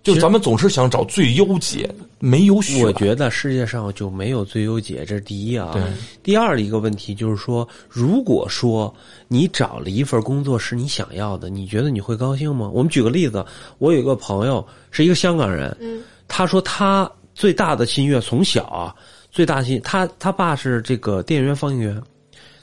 [0.00, 2.82] 就咱们总是想找最优解，没有选。
[2.82, 5.74] 我觉得世界上就没有最优解，这是第一啊。
[6.22, 8.94] 第二的一个问题就是说，如果说
[9.26, 12.70] 你找了一份工作是你想要的，你觉得你会高兴吗？
[12.72, 13.44] 我们举个例子，
[13.78, 18.94] 我有一个朋友是一个香港人，嗯他说他最大的心愿从小啊，
[19.30, 22.00] 最大心他他爸是这个电影院放映员，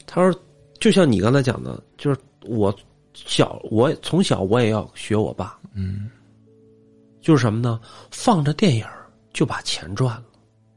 [0.06, 0.39] 他说
[0.80, 2.73] 就像你刚才讲的，就是我
[3.13, 6.10] 小我从小我也要学我爸，嗯
[7.21, 7.80] 就是什么呢？
[8.12, 8.86] 放着电影
[9.34, 10.23] 就把钱赚了，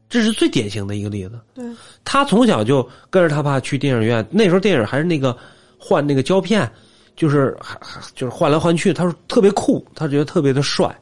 [0.09, 1.39] 这是最典型的一个例子。
[1.53, 1.65] 对，
[2.05, 5.37] 他从小就跟着他爸去电影院，那时候电影还是那个
[5.79, 6.71] 换那个胶片，
[7.17, 10.99] 就是还还就是换来换去，他说特别酷，他觉得特别的帅。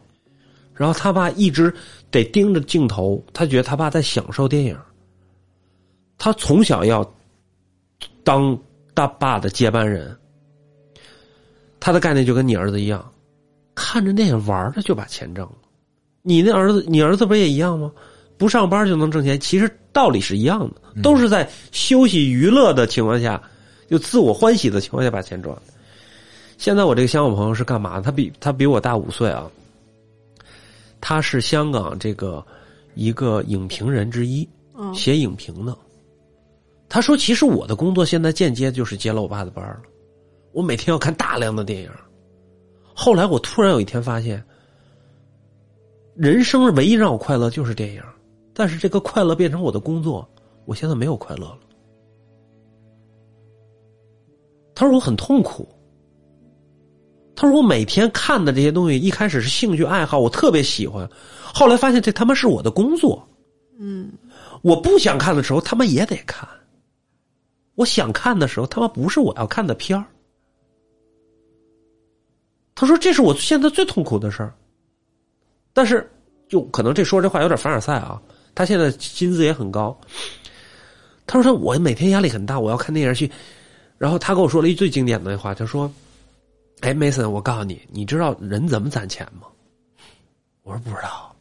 [0.76, 1.72] 然后他爸一直
[2.10, 4.76] 得盯着镜头，他觉得他爸在享受电影。
[6.18, 7.04] 他从小要
[8.22, 8.58] 当
[8.94, 10.16] 他爸的接班人，
[11.80, 13.04] 他的概念就跟你儿子一样，
[13.74, 15.52] 看着电影玩着就把钱挣了。
[16.22, 17.92] 你那儿子，你儿子不也一样吗？
[18.38, 23.40] 不上班就能挣钱，其实道理是一样的，都是在休息娱乐的情况下，
[23.88, 25.56] 就自我欢喜的情况下把钱赚。
[26.58, 28.00] 现在我这个香港朋友是干嘛？
[28.00, 29.50] 他比他比我大五岁啊，
[31.00, 32.44] 他是香港这个
[32.94, 35.76] 一个影评人之一，嗯写影评的。
[36.88, 39.82] 他说：“其实我的工作现在间接就是接了我爸的班儿了，
[40.52, 41.90] 我每天要看大量的电影。
[42.94, 44.42] 后来我突然有一天发现，
[46.14, 48.02] 人生唯一让我快乐就是电影，
[48.54, 50.26] 但是这个快乐变成我的工作，
[50.64, 51.58] 我现在没有快乐了。”
[54.74, 55.68] 他说：“我很痛苦。”
[57.36, 61.08] 他说：“我每天看的这些东西，一开始是兴趣爱好，我特别喜欢，
[61.54, 63.22] 后来发现这他妈是我的工作。
[63.78, 64.10] 嗯
[64.62, 66.48] 我不想看的时候，他妈也得看。
[67.74, 70.06] 我想看的时候，他妈不是我要看的片儿。
[72.74, 74.52] 他说：“这是我现在最痛苦的事儿。”
[75.74, 76.10] 但是，
[76.48, 78.20] 就可能这说这话有点凡尔赛啊。
[78.54, 79.94] 他现在薪资也很高。
[81.26, 83.30] 他说：“他我每天压力很大，我要看电影去。”
[83.98, 85.90] 然后他跟我说了一句最经典的话，他说
[86.80, 89.48] ：“哎，Mason，我告诉你，你知道人怎么攒钱吗？”
[90.62, 91.34] 我说：“不知道。”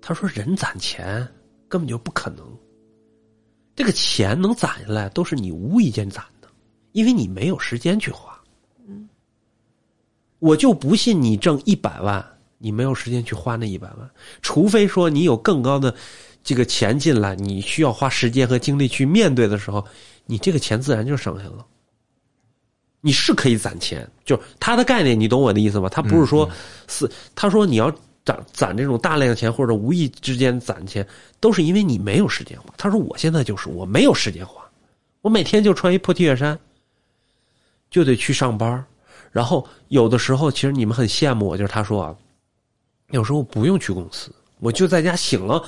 [0.00, 1.26] 他说：“人攒钱
[1.68, 2.44] 根本就不可能，
[3.74, 6.48] 这个钱能攒下来都是你无意间攒的，
[6.92, 8.38] 因为你没有时间去花。
[10.38, 12.24] 我就不信你挣一百万，
[12.58, 14.10] 你没有时间去花那一百万，
[14.42, 15.94] 除非说你有更高的
[16.42, 19.86] 这个钱进来，你需要花时间和精力去面对的时候，
[20.26, 21.64] 你这个钱自然就省下了。
[23.04, 25.88] 你是可以攒钱，就是他的概念，你懂我的意思吗？
[25.88, 26.48] 他不是说
[26.88, 27.92] 是，他说你要
[28.24, 31.06] 攒攒这种大量钱或者无意之间攒钱，
[31.40, 32.72] 都是因为你没有时间花。
[32.78, 34.62] 他说我现在就是我没有时间花，
[35.20, 36.56] 我每天就穿一破 T 恤衫，
[37.90, 38.82] 就得去上班
[39.32, 42.14] 然后有的时候，其实你们很羡慕我，就是他说啊，
[43.10, 45.60] 有时候不用去公司，我就在家醒了，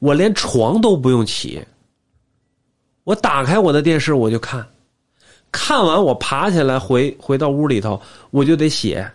[0.00, 1.64] 我连床都不用起，
[3.04, 4.66] 我打开我的电视我就看，
[5.56, 8.00] 看完我爬起来回回到屋里头，
[8.32, 9.08] 我就得写，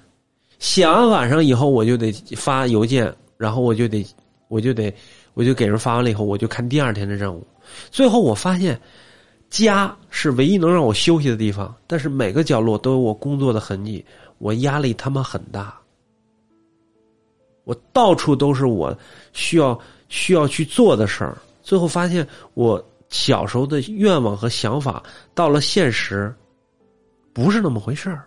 [0.57, 4.05] 写完晚上以后我就得发邮件，然后我就得
[4.47, 4.93] 我就得
[5.33, 7.45] 我就给人发完了以后，我就看第二天的任务，
[7.91, 8.79] 最后我发现。
[9.49, 14.05] 家是唯一能让我休息的地方，但是每个角落都有我工作的痕迹，
[14.37, 15.75] 我压力他妈很大。
[17.63, 18.95] 我到处都是我
[19.33, 25.01] 需要需要去做的事儿，最后发现我小时候的愿望和想法
[25.33, 26.33] 到了现实，
[27.33, 28.23] 不是那么回事儿。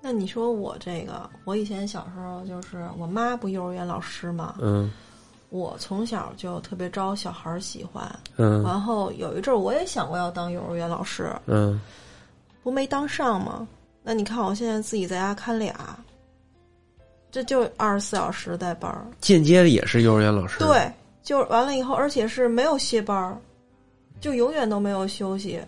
[0.00, 4.92] 那你说我这个，我以前小时候就是我妈不幼儿园老师嘛，嗯
[5.48, 11.80] 我从小就特别招小孩儿喜欢，嗯然后有一阵儿我也想过要当幼儿园老师，嗯
[12.62, 13.66] 不没当上吗？
[14.02, 15.98] 那你看我现在自己在家看俩，
[17.30, 20.88] 这就二十四小时带班儿，间接的也是幼儿园老师。，对，
[21.22, 23.36] 就完了以后，而且是没有歇班儿，
[24.20, 25.60] 就永远都没有休息。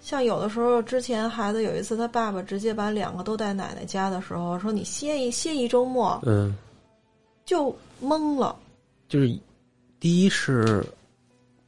[0.00, 6.56] 像有的时候，之前孩子有一次，他爸爸直接把两个都带奶奶家的时候，说你歇一歇一周末，嗯，
[7.44, 8.54] 就懵了。
[9.08, 9.38] 就是
[9.98, 10.84] 第一是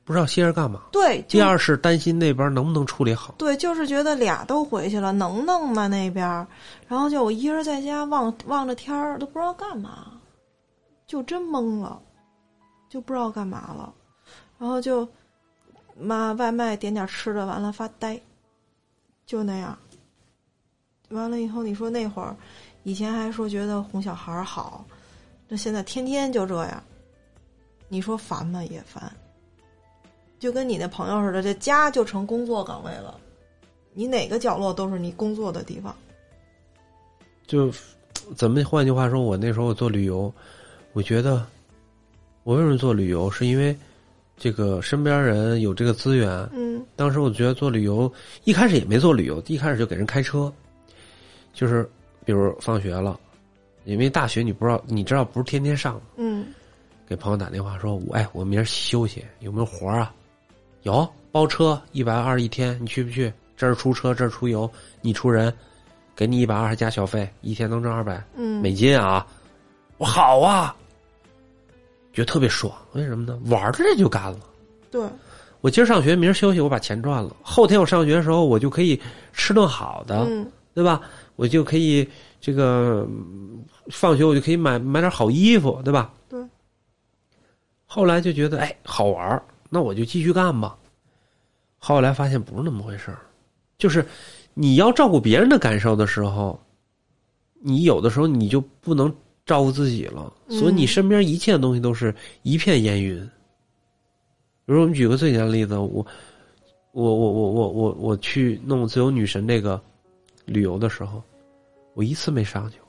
[0.05, 3.35] 不知道歇着干嘛，对，第二是担心那边能不能处理好。
[3.39, 6.25] 对，就是觉得俩都回去了，能弄吗那边？
[6.87, 10.13] 然后就我一人在家望望着天儿，都不知道干嘛，
[11.07, 12.01] 就真懵了，
[12.89, 13.93] 就不知道干嘛了。
[14.59, 15.07] 然后就
[15.99, 18.21] 妈外卖点点吃的，完了发呆，
[19.27, 19.77] 就那样。
[21.11, 22.37] 完了以后，你说那会儿，
[22.83, 24.85] 以前还说觉得哄小孩好，
[25.49, 26.83] 那现在天天就这样，
[27.89, 28.63] 你说烦吗？
[28.65, 29.11] 也烦。
[30.39, 33.19] 就跟你那朋友似的，这家就成工作岗位了，
[33.93, 35.97] 你哪个角落都是你工作的地方。
[37.47, 37.73] 就
[38.37, 40.33] 怎么换句话说，我那时候做旅游，
[40.93, 41.45] 我觉得
[42.45, 43.77] 我为什么做旅游，是因为
[44.38, 46.29] 这个身边人有这个资源。
[46.53, 48.11] 嗯当时我觉得做旅游，
[48.44, 50.53] 一开始也没做旅游，一开始就给人开车，
[51.53, 51.88] 就是
[52.24, 53.18] 比如放学了，
[53.85, 56.46] 因为大学你不知道，你知道不是天天上，嗯
[57.07, 60.14] 给朋友打电话说，我哎，我明儿休息，有没有活儿啊？
[60.83, 63.33] 有，包车一百二一天，你去不去？
[63.57, 64.70] 这儿出车，这儿出油，
[65.01, 65.53] 你出人，
[66.14, 69.27] 给你一百二还加小费，一天能挣二百嗯，美金啊！
[69.96, 70.77] 我好啊，
[72.19, 73.39] 觉得特别爽，为什么呢？
[73.45, 74.41] 玩着这就干了。
[74.91, 75.09] 对，
[75.61, 77.37] 我今儿上学，明儿休息，我把钱赚了。
[77.43, 79.01] 后天我上学的时候，我就可以
[79.33, 81.01] 吃顿好的，嗯对吧？
[81.37, 82.09] 我就可以
[82.41, 86.13] 这个嗯放学我就可以买买点好衣服，对吧？
[86.29, 86.45] 对。
[87.87, 90.77] 后来就觉得哎好玩儿那我就继续干吧。
[91.79, 93.19] 后来发现不是那么回事儿，
[93.79, 94.05] 就是
[94.55, 96.61] 你要照顾别人的感受的时候，
[97.61, 99.15] 你有的时候你就不能
[99.49, 103.19] 照顾自己了，所以你嗯身边一切东西都是一片烟云。
[104.67, 106.07] 比如我们举个最简单的例子，我
[106.93, 109.81] 我我我我我我去弄自由女神这个
[110.45, 111.23] 旅游的时候，
[111.95, 112.89] 我一次没上去过。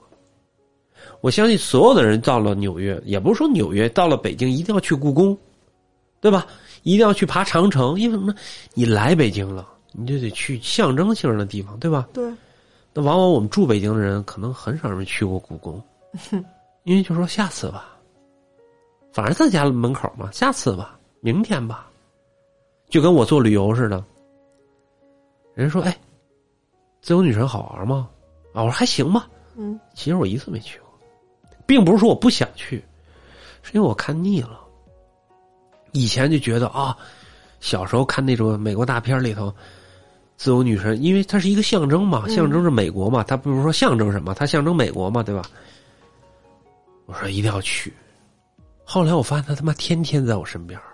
[1.22, 5.38] 我相信所有的人到了纽约，也不是说纽约到了北京一定要去故宫，
[6.20, 6.46] 对吧？
[6.84, 8.38] 一定要去爬长城，因为什么呢？
[8.74, 12.10] 你来北京了，你就得去象征性的地方，对吧？
[12.14, 12.30] 对，
[12.94, 15.82] 那往往我们住北京的人，可能很少人去过故宫，
[16.84, 17.98] 因为就说下次吧，
[19.12, 21.90] 反正在家门口嘛，下次吧，明天吧，
[22.90, 24.04] 就跟我做旅游似的。
[25.56, 25.96] 人说：“哎，
[27.02, 28.10] 自由女神好玩吗？”
[28.54, 29.28] 啊，我说还行吧。
[29.56, 30.88] 嗯其实我一次没去过，
[31.66, 32.84] 并不是说我不想去，
[33.62, 34.62] 是因为我看腻了。
[35.92, 36.96] 以前就觉得啊，
[37.60, 39.54] 小时候看那种美国大片里头，
[40.38, 45.42] 自由女神，因为它是一个象征嘛，嗯象征着美国嘛，它不是说象征什么，它象征美国嘛，对吧？
[47.10, 47.92] 我说一定要去。
[48.84, 50.86] 后来我发现他他妈天天在我身边儿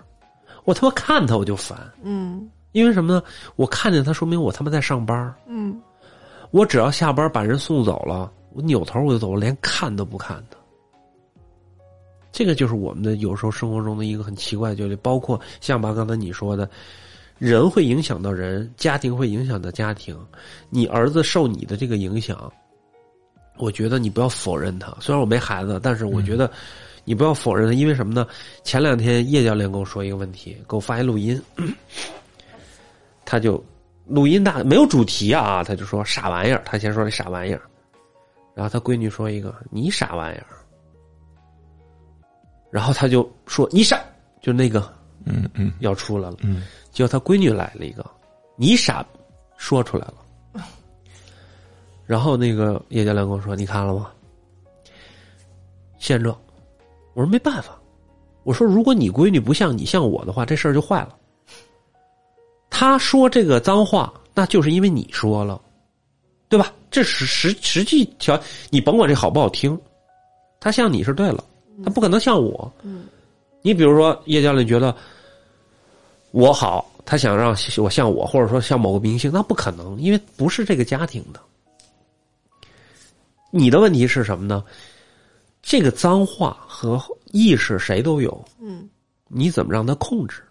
[0.63, 3.21] 我他妈看他我就烦，嗯因为什么呢？
[3.57, 5.79] 我看见他，说明我他妈在上班儿嗯
[6.51, 10.57] 我只要下班把人送走了，我扭头我就走，我连看都不看他。
[12.31, 16.69] 这个就是我们的有时候生活中的一个很奇怪的决定，包括像吧刚才你说的，
[17.37, 20.17] 人会影响到人，家庭会影响到家庭，
[20.69, 22.51] 你儿子受你的这个影响，
[23.57, 24.95] 我觉得你不要否认他。
[24.99, 26.51] 虽然我没孩子，但是我觉得
[27.03, 28.27] 你不要否认他，因为什么呢？
[28.63, 31.41] 前两天叶教练跟我说一个问题，给我发一录音，
[33.25, 33.63] 他就
[34.05, 37.61] 录音大没有主题啊，他就说傻玩意儿，他先说那傻玩意儿，
[38.53, 40.47] 然后他闺女说一个你傻玩意儿，
[42.71, 43.99] 然后他就说你傻，
[44.41, 44.91] 就那个
[45.25, 45.71] 嗯嗯。
[45.79, 46.63] 要出来了，嗯。
[46.91, 48.05] 结果他闺女来了一个
[48.55, 49.05] 你傻，
[49.57, 50.15] 说出来了，
[52.05, 54.11] 然后那个叶教练跟我说你看了吗？
[55.97, 56.37] 现状，
[57.13, 57.77] 我说没办法，
[58.43, 61.15] 我说如果你闺女不像你像我的话，这事儿就坏了。
[62.69, 65.59] 他说这个脏话，那就是因为你说了，
[66.49, 66.71] 对吧？
[66.91, 68.39] 这是实实际条，
[68.69, 69.77] 你甭管这好不好听，
[70.59, 71.43] 他像你是对了，
[71.83, 72.71] 他不可能像我。
[72.83, 73.05] 嗯
[73.61, 74.95] 你比如说叶教练觉得
[76.29, 81.39] 我好，他想让我像我，或者说像某个明星，那不可能，因为不是这个家庭的。
[83.57, 84.61] 你的问题是什么呢？
[85.61, 87.01] 这个脏话和
[87.31, 88.89] 意识谁都有，嗯
[89.29, 90.43] 你怎么让他控制？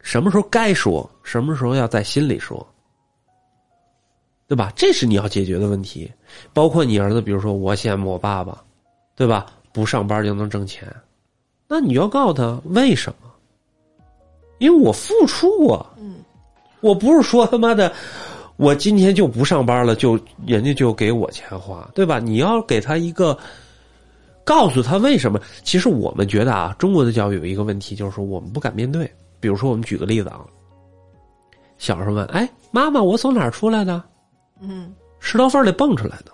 [0.00, 2.64] 什么时候该说，什么时候要在心里说，
[4.46, 4.70] 对吧？
[4.76, 6.12] 这是你要解决的问题。
[6.52, 8.62] 包括你儿子，比如说我羡慕我爸爸，
[9.16, 9.46] 对吧？
[9.72, 10.94] 不上班就能挣钱，
[11.66, 13.30] 那你要告诉他为什么？
[14.58, 16.16] 因为我付出过，嗯，
[16.80, 17.92] 我不是说他妈的，
[18.58, 22.18] 我今天就不上班了，就人家就给我钱花，对吧？
[22.18, 23.38] 你要给他一个，
[24.44, 25.40] 告诉他为什么。
[25.62, 29.10] 其实我们觉得啊，中国的教育有一个问题，就是说我们不敢面对。
[29.40, 30.40] 比如说，我们举个例子啊，
[31.78, 34.02] 小时候问：“哎，妈妈，我从哪儿出来的？
[34.60, 36.32] 嗯，石头缝里蹦出来的。”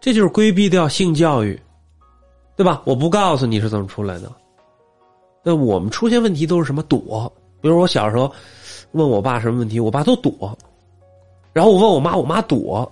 [0.00, 1.60] 这就是规避掉性教育，
[2.56, 2.80] 对吧？
[2.86, 4.32] 我不告诉你是怎么出来的。
[5.42, 7.30] 那我们出现问题都是什么躲？
[7.60, 8.32] 比如我小时候
[8.92, 10.56] 问我爸什么问题，我爸都躲。
[11.58, 12.88] 然后我问我妈，我妈躲。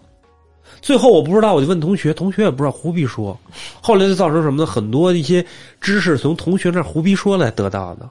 [0.82, 3.38] 最后我不知道，我就问同学，同学也不知道，胡逼说。
[3.80, 4.66] 后来就造成什么呢？
[4.66, 5.44] 很多一些
[5.80, 8.10] 知识从同学那胡逼说来得到的，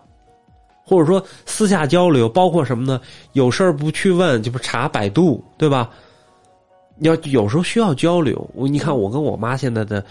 [0.86, 3.02] 或者说私下交流，包括什么呢？
[3.34, 5.90] 有事儿不去问，就不查百度，对吧？
[7.00, 8.50] 要有时候需要交流。
[8.54, 10.02] 你看，我跟我妈现在的，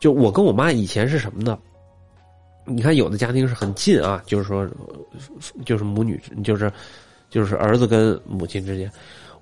[0.00, 1.56] 就我跟我妈以前是什么呢？
[2.66, 4.68] 你看，有的家庭是很近啊，就是说，
[5.64, 6.72] 就是母女，就是
[7.30, 8.90] 就是儿子跟母亲之间。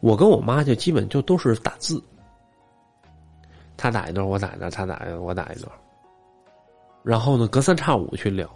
[0.01, 2.03] 我跟我妈就基本就都是打字，
[3.76, 5.70] 她打一段，我打一段，她打一段，我打一段。
[7.03, 8.48] 然后呢，隔三差五去聊。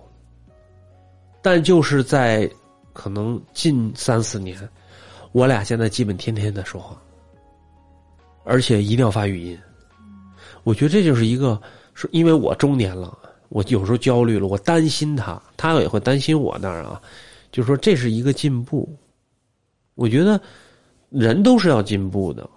[1.42, 2.50] 但就是在
[2.92, 4.58] 可能近三四年，
[5.32, 6.98] 我俩现在基本天天在说话。
[8.44, 9.58] 而且一定要发语音，
[10.64, 11.58] 我觉得这就是一个，
[11.94, 13.18] 是因为我中年了，
[13.48, 17.00] 我有时候焦虑了，我担心他，他也会担心我那儿啊，
[17.50, 18.86] 就是说这是一个进步。
[19.94, 20.38] 我觉得
[21.14, 22.48] 人都是要进步的，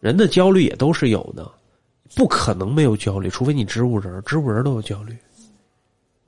[0.00, 1.48] 人的焦虑也都是有的，
[2.16, 5.16] 不可能没有焦虑，除非你植物人，植物人都有焦虑，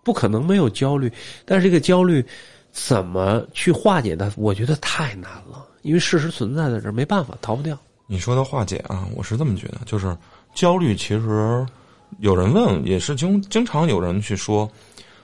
[0.04, 1.12] 不可能没有焦虑。
[1.44, 2.24] 但是这个焦虑
[2.70, 4.30] 怎么去化解它？
[4.36, 7.76] 我觉得太难了，因为事实存在在这，没办法逃不掉。
[8.06, 10.16] 你说的化解啊，我是这么觉得，就是
[10.54, 10.94] 焦虑。
[10.94, 11.66] 其实
[12.20, 14.70] 有人问，也是经经常有人去说，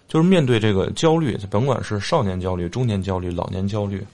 [0.09, 4.05] 就是面对这个焦虑，甭管是少年焦虑、中年焦虑、老年焦虑，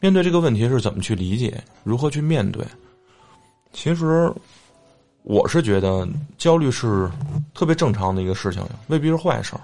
[0.00, 2.64] 面对这个问题是怎么去理解，如何去面对？
[3.72, 4.32] 其实
[5.22, 7.10] 我是觉得焦虑是
[7.52, 9.54] 特别正常的一个事情，未必是坏事。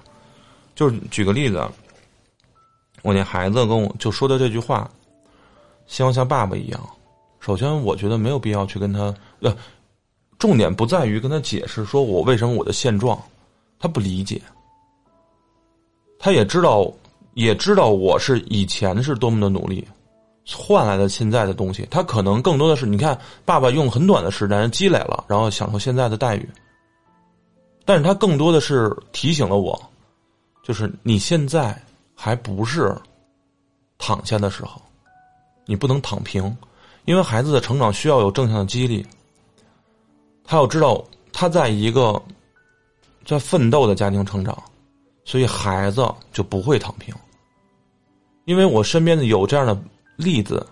[0.75, 1.65] 就举个例子，
[3.03, 4.91] 我那孩子跟我就说的这句话，
[5.87, 6.81] 希望像爸爸一样。
[7.39, 9.57] 首先，我觉得没有必要去跟他，呃，
[10.39, 13.23] 重点不在于跟他解释说我为什么我的现状，
[13.79, 14.43] 他不理解，
[16.19, 16.91] 他也知道，
[17.35, 19.87] 也知道我是以前是多么的努力
[20.53, 26.49] 换来的现在的东西，他可能更多的是你看，爸爸用很短的时间积累了，然后享受现在的待遇，
[27.85, 29.81] 但是他更多的是提醒了我，
[30.63, 31.81] 就是你现在
[32.15, 32.95] 还不是
[33.99, 34.83] 躺下的时候，
[35.65, 36.57] 你不能躺平。
[37.07, 39.07] 因为孩子的成长需要有正向的激励，
[40.43, 42.19] 他要知道他在一个
[43.27, 44.57] 在奋斗的家庭成长，
[45.23, 47.15] 所以孩子就不会躺平。
[48.47, 49.79] 因为我身边的有这样的
[50.17, 50.67] 例子，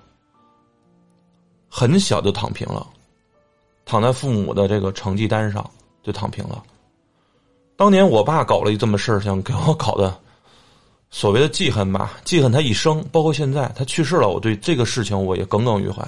[1.69, 2.87] 很小就躺平了，
[3.85, 5.69] 躺在父母的这个成绩单上
[6.03, 6.63] 就躺平了。
[7.77, 10.17] 当年我爸搞了一这么事儿，想给我搞的
[11.11, 16.07] 所谓的记恨吧，记恨他一生，包括现在他去世了，我对这个事情我也耿耿于怀。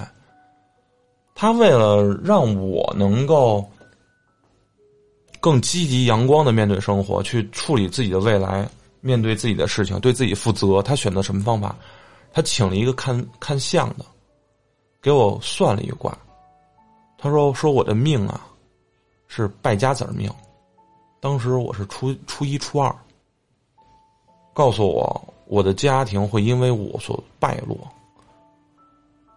[1.33, 3.69] 他为了让我能够
[5.41, 8.65] 更积极、阳光的面对生活，去处理自己的未来，
[9.01, 11.75] 面对自己的事情，对自己负责，他选择什么方法？
[12.35, 14.05] 他请了一个看看相的，
[15.01, 16.15] 给我算了一卦。
[17.17, 18.45] 他说：“说我的命啊，
[19.25, 20.29] 是败家子命。
[21.21, 22.93] 当时我是初初一、初二，
[24.53, 27.77] 告诉我我的家庭会因为我所败落。”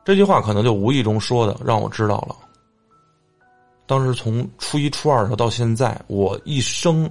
[0.05, 2.34] 这句话可能就无意中说的，让我知道了。
[3.86, 7.09] 当时从初一、初二的时候到现在，我一生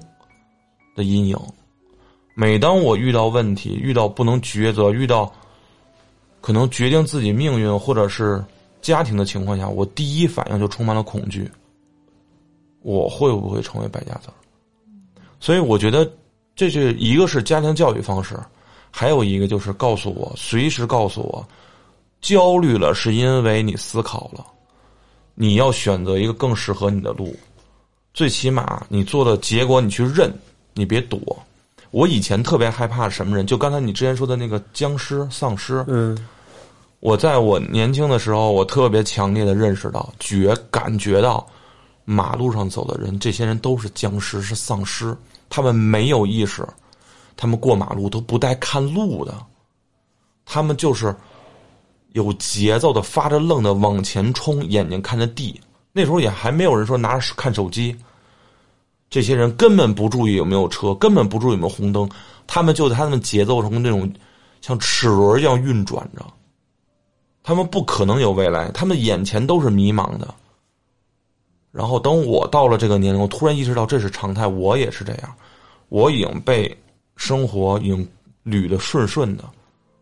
[0.98, 1.40] 的阴影。
[2.36, 5.32] 每当我遇到问题、遇到不能抉择、遇到
[6.48, 8.42] 可能决定自己命运或者是
[8.82, 11.52] 家庭的情况下，我第一反应就充满了恐惧。
[12.84, 14.34] 我会不会成为败家子儿？
[15.42, 16.10] 所以我觉得
[16.56, 18.40] 这是一个是家庭教育方式，
[18.90, 21.46] 还有一个就是告诉我，随时告诉我。
[22.22, 24.46] 焦虑了，是因为你思考了，
[25.36, 27.36] 你要选择一个更适合你的路。
[28.14, 30.34] 最起码你做的结果，你去认，
[30.76, 31.20] 你别躲。
[31.92, 33.46] 我以前特别害怕什么人？
[33.46, 35.84] 就刚才你之前说的那个僵尸、丧尸。
[35.90, 36.18] 嗯，
[37.00, 41.46] 我在我年轻的时候，我特别强烈的认识到，觉感觉到
[42.06, 45.16] 马路上走的人，这些人都是僵尸，是丧尸。
[45.50, 46.68] 他们没有意识，
[47.36, 49.34] 他们过马路都不带看路的，
[50.46, 51.16] 他们就是。
[52.14, 55.62] 有节奏的发着愣的往前冲，眼睛看着地。
[55.92, 57.96] 那时候也还没有人说拿着看手机，
[59.08, 62.10] 这些人根本不注意有没有车，根本不注意有没有红灯，
[62.48, 64.12] 他们就在他们节奏中那种
[64.62, 66.26] 像齿轮一样运转着。
[67.48, 70.36] 他们不可能有未来，他们眼前都是迷茫的。
[71.72, 75.34] 然后等我到了这个年龄，我突然意识到这是常态，我也是这样。
[75.88, 76.78] 我已经被
[77.16, 78.06] 生活已经
[78.44, 79.46] 捋的顺顺的，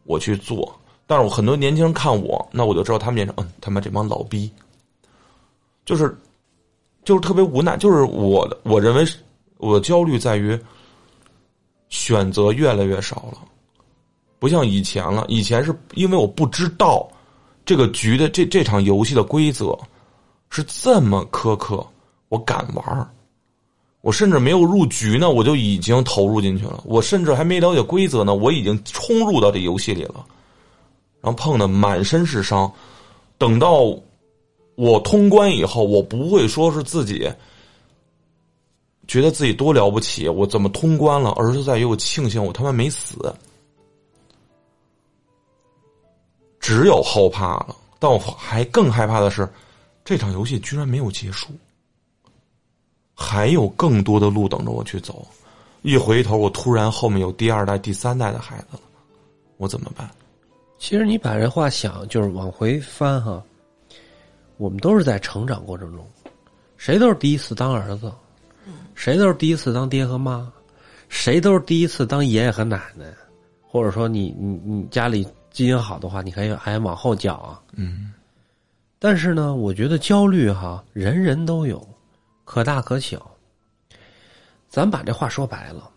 [0.06, 0.76] 我去做。
[1.06, 4.52] 但是我很多年轻人看我，那我就知道他们眼中，嗯，他妈这帮老逼，
[5.86, 6.18] 就是
[7.04, 7.78] 就是特别无奈。
[7.78, 9.06] 就是我的，我认为
[9.58, 10.60] 我焦虑在于
[11.90, 13.38] 选择越来越少了，
[14.40, 15.24] 不像以前了。
[15.28, 17.08] 以前是因为我不知道
[17.66, 19.78] 这个局的这这场游戏的规则
[20.50, 21.86] 是这么苛刻，
[22.30, 23.10] 我敢玩儿。
[24.02, 26.84] 我甚至没有入局呢，我就已经投入进去了。
[26.86, 30.24] 我甚至还没了解规则呢，我已经冲入到这游戏里了，
[31.22, 32.72] 然后碰的满身是伤。
[33.40, 33.98] 等到
[34.76, 37.28] 我通关以后，我不会说是自己
[39.08, 43.34] 觉得自己多了不起，我怎么通关了，而是在于我庆幸我他妈没死。
[46.66, 49.48] 只有后怕了，但我还更害怕的是，
[50.04, 51.50] 这场游戏居然没有结束。
[53.14, 55.28] 还有更多的路等着我去走，
[55.84, 58.80] 一回头，我突然后面有第二代、第三代的孩子了，
[59.58, 60.10] 我怎么办？
[60.80, 63.44] 其实你把这话想，就是往回翻哈，
[64.58, 66.04] 我们都是在成长过程中，
[66.78, 68.12] 谁都是第一次当儿子，
[68.96, 70.52] 谁都是第一次当爹和妈，
[71.10, 73.06] 谁都是第一次当爷爷和奶奶，
[73.62, 77.62] 或者说你你你家里基因好的话，你可以还往后讲啊。
[77.72, 78.12] 嗯，
[79.00, 81.82] 但是呢，我觉得焦虑哈，人人都有。
[82.44, 83.26] 可大可小，
[84.68, 85.90] 咱把这话说白了，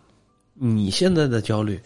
[0.53, 1.77] 你现在的焦虑，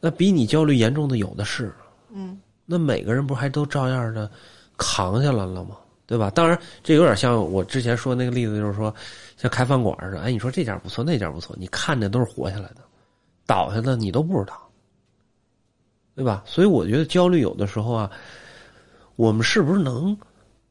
[0.00, 1.74] 那比你焦虑严重的有的是。
[2.10, 4.30] 嗯，那每个人不还都照样的
[4.76, 5.76] 扛下来了吗？
[6.06, 6.30] 对吧？
[6.30, 8.94] 当然，这有点像我之前说那个例子，就是说，
[9.36, 12.76] 像开饭馆似的，哎，你说这家不错，那家不错，你看着都是活下来的，
[13.44, 14.65] 倒下的你都不知道，
[16.16, 16.42] 对吧？
[16.46, 18.10] 所以我觉得焦虑有的时候啊，
[19.16, 20.16] 我们是不是能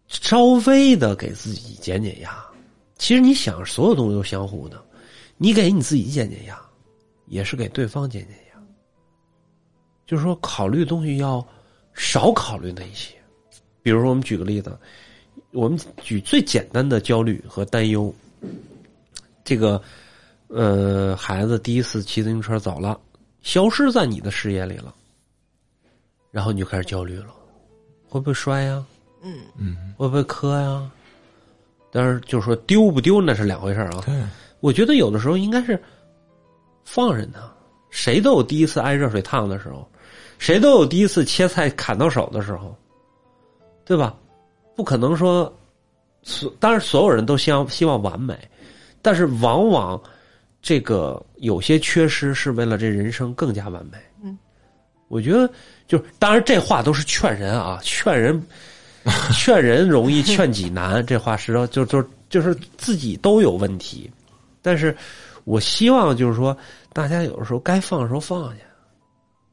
[0.07, 2.43] 稍微的给自己减减压？
[2.97, 4.83] 其实你想，所有东西都相互的，
[5.37, 6.59] 你给你自己减减压，
[7.27, 8.59] 也是给对方减减压。
[10.07, 11.45] 就是说，考虑东西要
[11.93, 13.13] 少考虑那一些。
[13.83, 14.75] 比如说，我们举个例子，
[15.51, 18.13] 我们举最简单的焦虑和担忧。
[19.43, 19.79] 这个，
[20.47, 22.99] 呃，孩子第一次骑自行车走了，
[23.41, 24.93] 消失在你的视野里了，
[26.35, 27.27] 然后你就开始焦虑了，
[28.09, 28.85] 会不会摔呀？
[29.23, 30.91] 嗯嗯，会不会磕呀？
[31.89, 34.01] 但是，就是说丢不丢那是两回事啊。
[34.05, 34.13] 对，
[34.59, 35.81] 我觉得有的时候应该是
[36.83, 37.39] 放任他。
[37.89, 39.89] 谁都有第一次挨热水烫的时候，
[40.37, 42.75] 谁都有第一次切菜砍到手的时候，
[43.85, 44.13] 对吧？
[44.75, 45.49] 不可能说，
[46.21, 48.37] 所当然所有人都希望希望完美，
[49.01, 49.97] 但是往往
[50.61, 53.97] 这个有些缺失是为了这人生更加完美。
[54.21, 54.37] 嗯，
[55.07, 55.49] 我觉得
[55.87, 58.41] 就是，当然这话都是劝人啊， 劝人。
[59.35, 61.01] 劝人容易，劝己难。
[61.05, 64.09] 这话实际上就就就是自己都有问题，
[64.63, 64.97] 但是
[65.43, 66.57] 我希望就是说，
[66.91, 68.63] 大家有的时候该放的时候放下。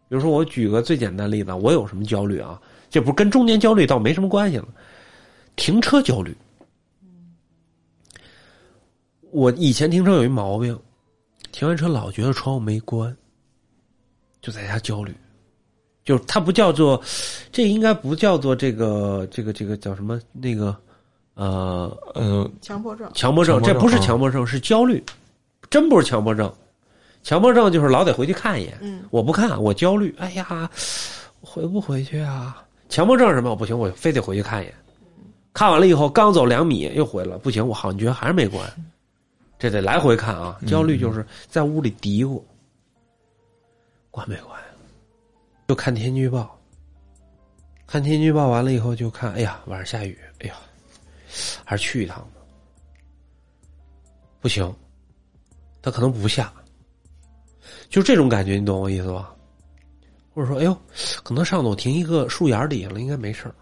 [0.08, 2.58] 比如说，我举个最简单例子，我有什么焦虑啊？
[2.88, 4.68] 这不跟中年焦虑倒没什么关系了。
[5.54, 6.34] 停车焦虑，
[9.32, 10.78] 我以前停车有一毛病，
[11.50, 13.14] 停完车老觉得窗户没关，
[14.40, 15.14] 就在家焦虑。
[16.04, 17.00] 就它不叫做，
[17.52, 20.76] 这应该不叫做这个这个这个叫什么那个，
[21.34, 25.02] 呃呃，强迫症，强迫症，这不是强迫症，是焦虑，
[25.70, 26.52] 真不是强迫症。
[27.22, 30.12] 强迫症就是老得回去看一眼，嗯我不看，我焦虑。
[30.18, 30.68] 哎呀，
[31.40, 32.64] 回不回去啊？
[32.88, 33.50] 强迫症是什么？
[33.50, 34.74] 我不行，我非得回去看一眼。
[35.52, 38.68] 看完了以后，刚走两米又回了，不行，我好像觉得还是没关，
[39.58, 40.58] 这得来回看啊。
[40.66, 42.42] 焦虑就是在屋里嘀咕，
[44.10, 44.60] 关没关？
[45.68, 46.60] 就看天气预报，
[47.86, 50.56] 看天气预报完了以后就看，哎呀，晚上下雨，哎呀，
[51.64, 52.42] 还是去一趟吧。
[54.38, 54.74] 不行，
[55.80, 56.52] 它可能不下，
[57.88, 59.34] 就这种感觉，你懂我意思吧？
[60.34, 60.76] 或者说，哎呦，
[61.22, 63.54] 可能上头停一个树眼底下了，应该没事儿。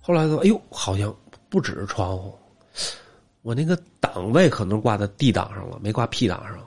[0.00, 1.12] 后来说，哎呦，好像
[1.48, 2.38] 不只是窗户，
[3.42, 6.64] 我那个档位可能挂在 D 档上了，没挂 P 档上。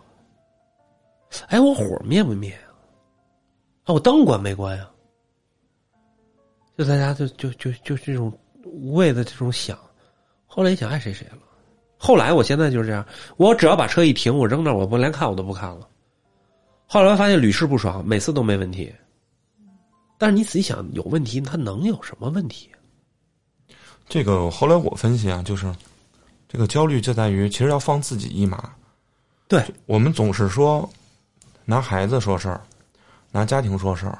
[1.48, 2.58] 哎，我火灭不灭？
[3.88, 4.86] 啊，我灯关没关呀？
[6.78, 8.32] 就大家就就就就这种
[8.66, 9.80] 无谓的这种想，
[10.46, 11.38] 后来一想爱谁谁了。
[11.98, 13.04] 后来我现在就是这样，
[13.38, 15.88] 我只要把车一停，我扔那儿，我不连看我都不看了。
[16.86, 18.94] 后来发现屡试不爽，每次都没问题。
[20.18, 22.70] 但是你仔细想，有问题，它能有什么问题？
[24.10, 25.74] 这个后来我分析啊，就是
[26.50, 28.70] 这个焦虑就在于，其实要放自己一马。
[29.48, 30.88] 对，我们总是说
[31.64, 32.62] 拿孩子说事儿，
[33.32, 34.20] 拿家庭说事儿。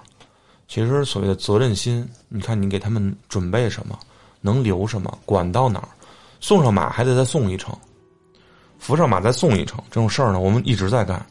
[0.68, 3.98] 其实所谓的责任心，你看你给他们准备什么，
[4.42, 5.88] 能留什么，管到哪儿，
[6.40, 7.74] 送上马还得再送一程，
[8.78, 11.26] 扶上马再送一程，这种事儿呢，我们一直在干。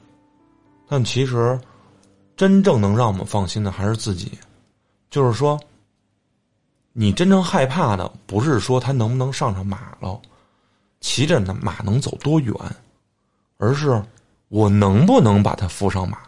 [0.89, 1.61] 但其实
[2.37, 4.39] 真正能让我们放心的还是自己，
[5.11, 5.61] 就是说，
[6.95, 10.19] 你真正害怕的不是说他能不能上上马了，
[11.01, 12.55] 骑着马能走多远，
[13.59, 14.03] 而是
[14.49, 16.19] 我能不能把他扶上马。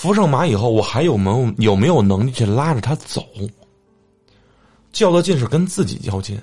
[0.00, 3.22] 扶上马以后，我还有没有有没有能力去拉着他走？
[4.92, 6.40] 较的劲是跟自己较劲。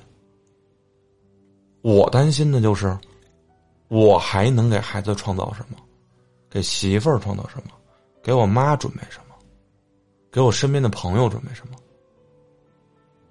[1.81, 2.95] 我担心的就是，
[3.87, 5.77] 我还能给孩子创造什么？
[6.51, 7.71] 给媳妇儿创造什么？
[8.21, 9.33] 给我妈准备什么？
[10.31, 11.75] 给我身边的朋友准备什么？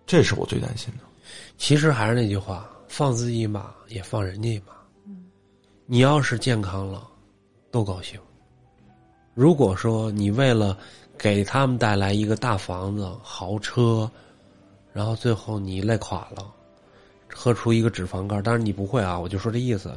[0.06, 1.04] 这是我最担心的。
[1.56, 4.74] 其实还是那句话，放自己一马，也放人家一马。
[5.86, 7.08] 你要是健康了，
[7.70, 8.18] 都高兴。
[9.36, 10.74] 如果说你为了
[11.18, 14.10] 给他们带来一个大房子、豪车，
[14.94, 16.50] 然后最后你累垮了，
[17.28, 19.90] 喝出一个脂肪肝，当然你不会啊，我就说这意思，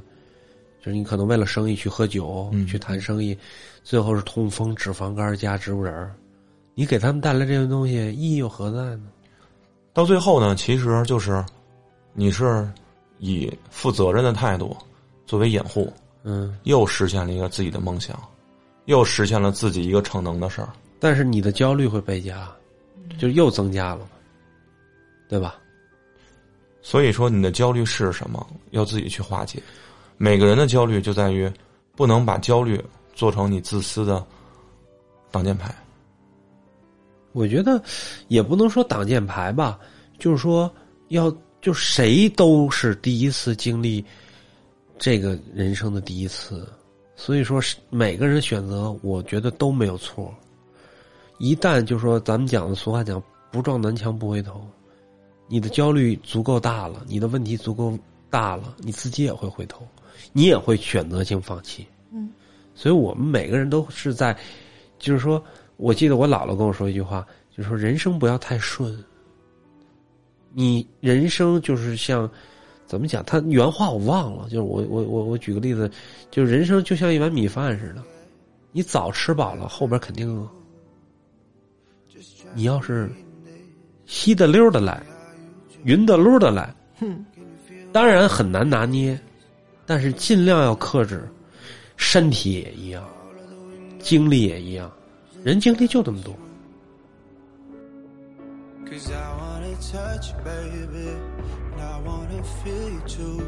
[0.83, 3.35] 就是你可能为了生意去喝酒、去谈生意，
[3.81, 6.13] 最后是痛风、脂肪肝加植物人儿，
[6.75, 9.03] 你给他们带来这些东西意义又何在呢？
[9.93, 11.41] 到最后呢，其实就是
[12.11, 12.69] 你是
[13.19, 14.75] 以负责任的态度
[15.25, 18.21] 作为掩护，嗯，又实现了一个自己的梦想。
[18.89, 20.69] 又实现了自己一个逞能的事儿，
[20.99, 22.51] 但是你的焦虑会倍加，
[23.19, 24.01] 就又增加了，
[25.29, 25.57] 对吧？
[26.81, 28.43] 所以说，你的焦虑是什么？
[28.71, 29.61] 要自己去化解。
[30.17, 31.47] 每个人的焦虑就在于
[31.95, 32.83] 不能把焦虑
[33.13, 34.25] 做成你自私的
[35.29, 35.71] 挡箭牌。
[37.31, 37.79] 我觉得
[38.27, 39.79] 也不能说挡箭牌吧，
[40.17, 40.73] 就是说
[41.09, 41.31] 要
[41.61, 44.03] 就谁都是第一次经历
[44.97, 46.67] 这个人生的第一次。
[47.19, 50.33] 所以说，是每个人选择，我觉得都没有错。
[51.37, 54.65] 一旦就说咱们讲的俗话讲“不撞南墙不回头”，
[55.45, 57.99] 你的焦虑足够大了，你的问题足够
[58.29, 59.85] 大了，你自己也会回头，
[60.31, 61.85] 你也会选择性放弃。
[62.13, 62.31] 嗯，
[62.73, 64.33] 所以我们每个人都是在，
[64.97, 65.43] 就是说，
[65.75, 68.97] 我记得我姥姥跟我说一句话，就是说人生不要太顺。
[70.53, 72.31] 你人生就是像。
[72.89, 73.23] 怎么讲？
[73.23, 75.89] 他原话我忘了，就是我我我我举个例子，
[76.31, 78.01] 就是人生就像一碗米饭似的，
[78.71, 80.49] 你早吃饱了，后边肯定饿。
[82.55, 83.07] 你要是
[84.07, 85.03] 稀的溜的来，
[85.83, 87.23] 匀的溜的来，哼
[87.91, 89.19] 当然很难拿捏，
[89.85, 91.29] 但是尽量要克制。
[91.95, 93.07] 身体也一样，
[93.99, 94.89] 精力也一样，
[95.43, 96.33] 人精力就这么多。
[101.79, 103.47] I wanna feel you too.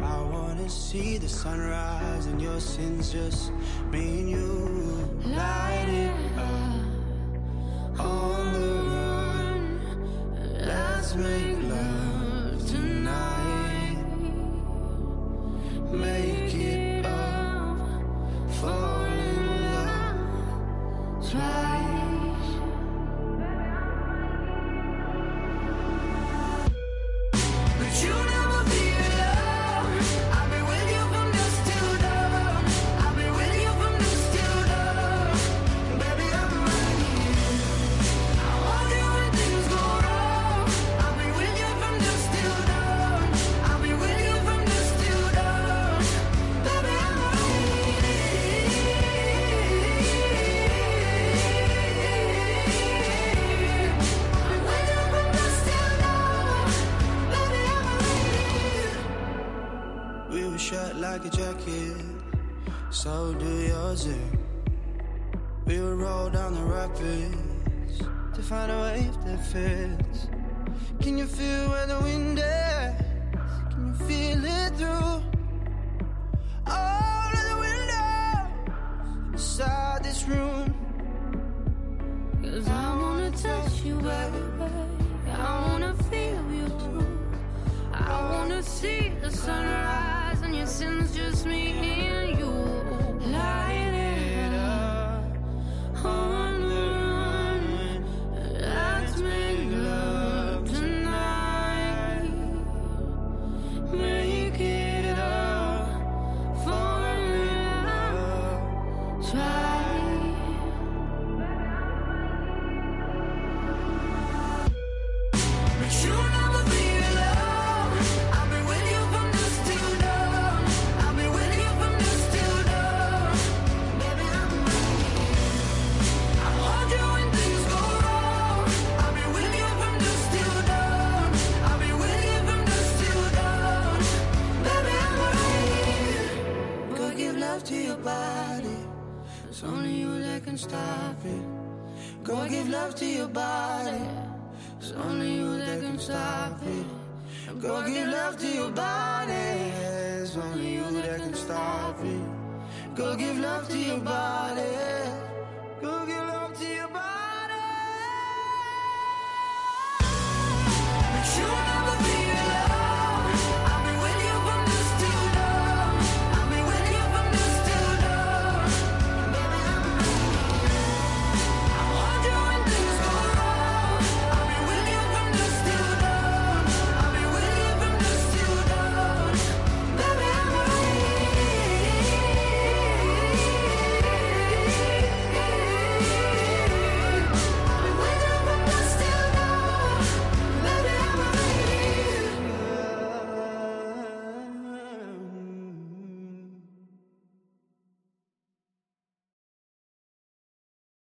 [0.00, 3.52] I wanna see the sunrise and your sins just
[3.90, 5.08] me and you.
[5.24, 9.80] Light it up on the run.
[10.66, 11.99] Let's make love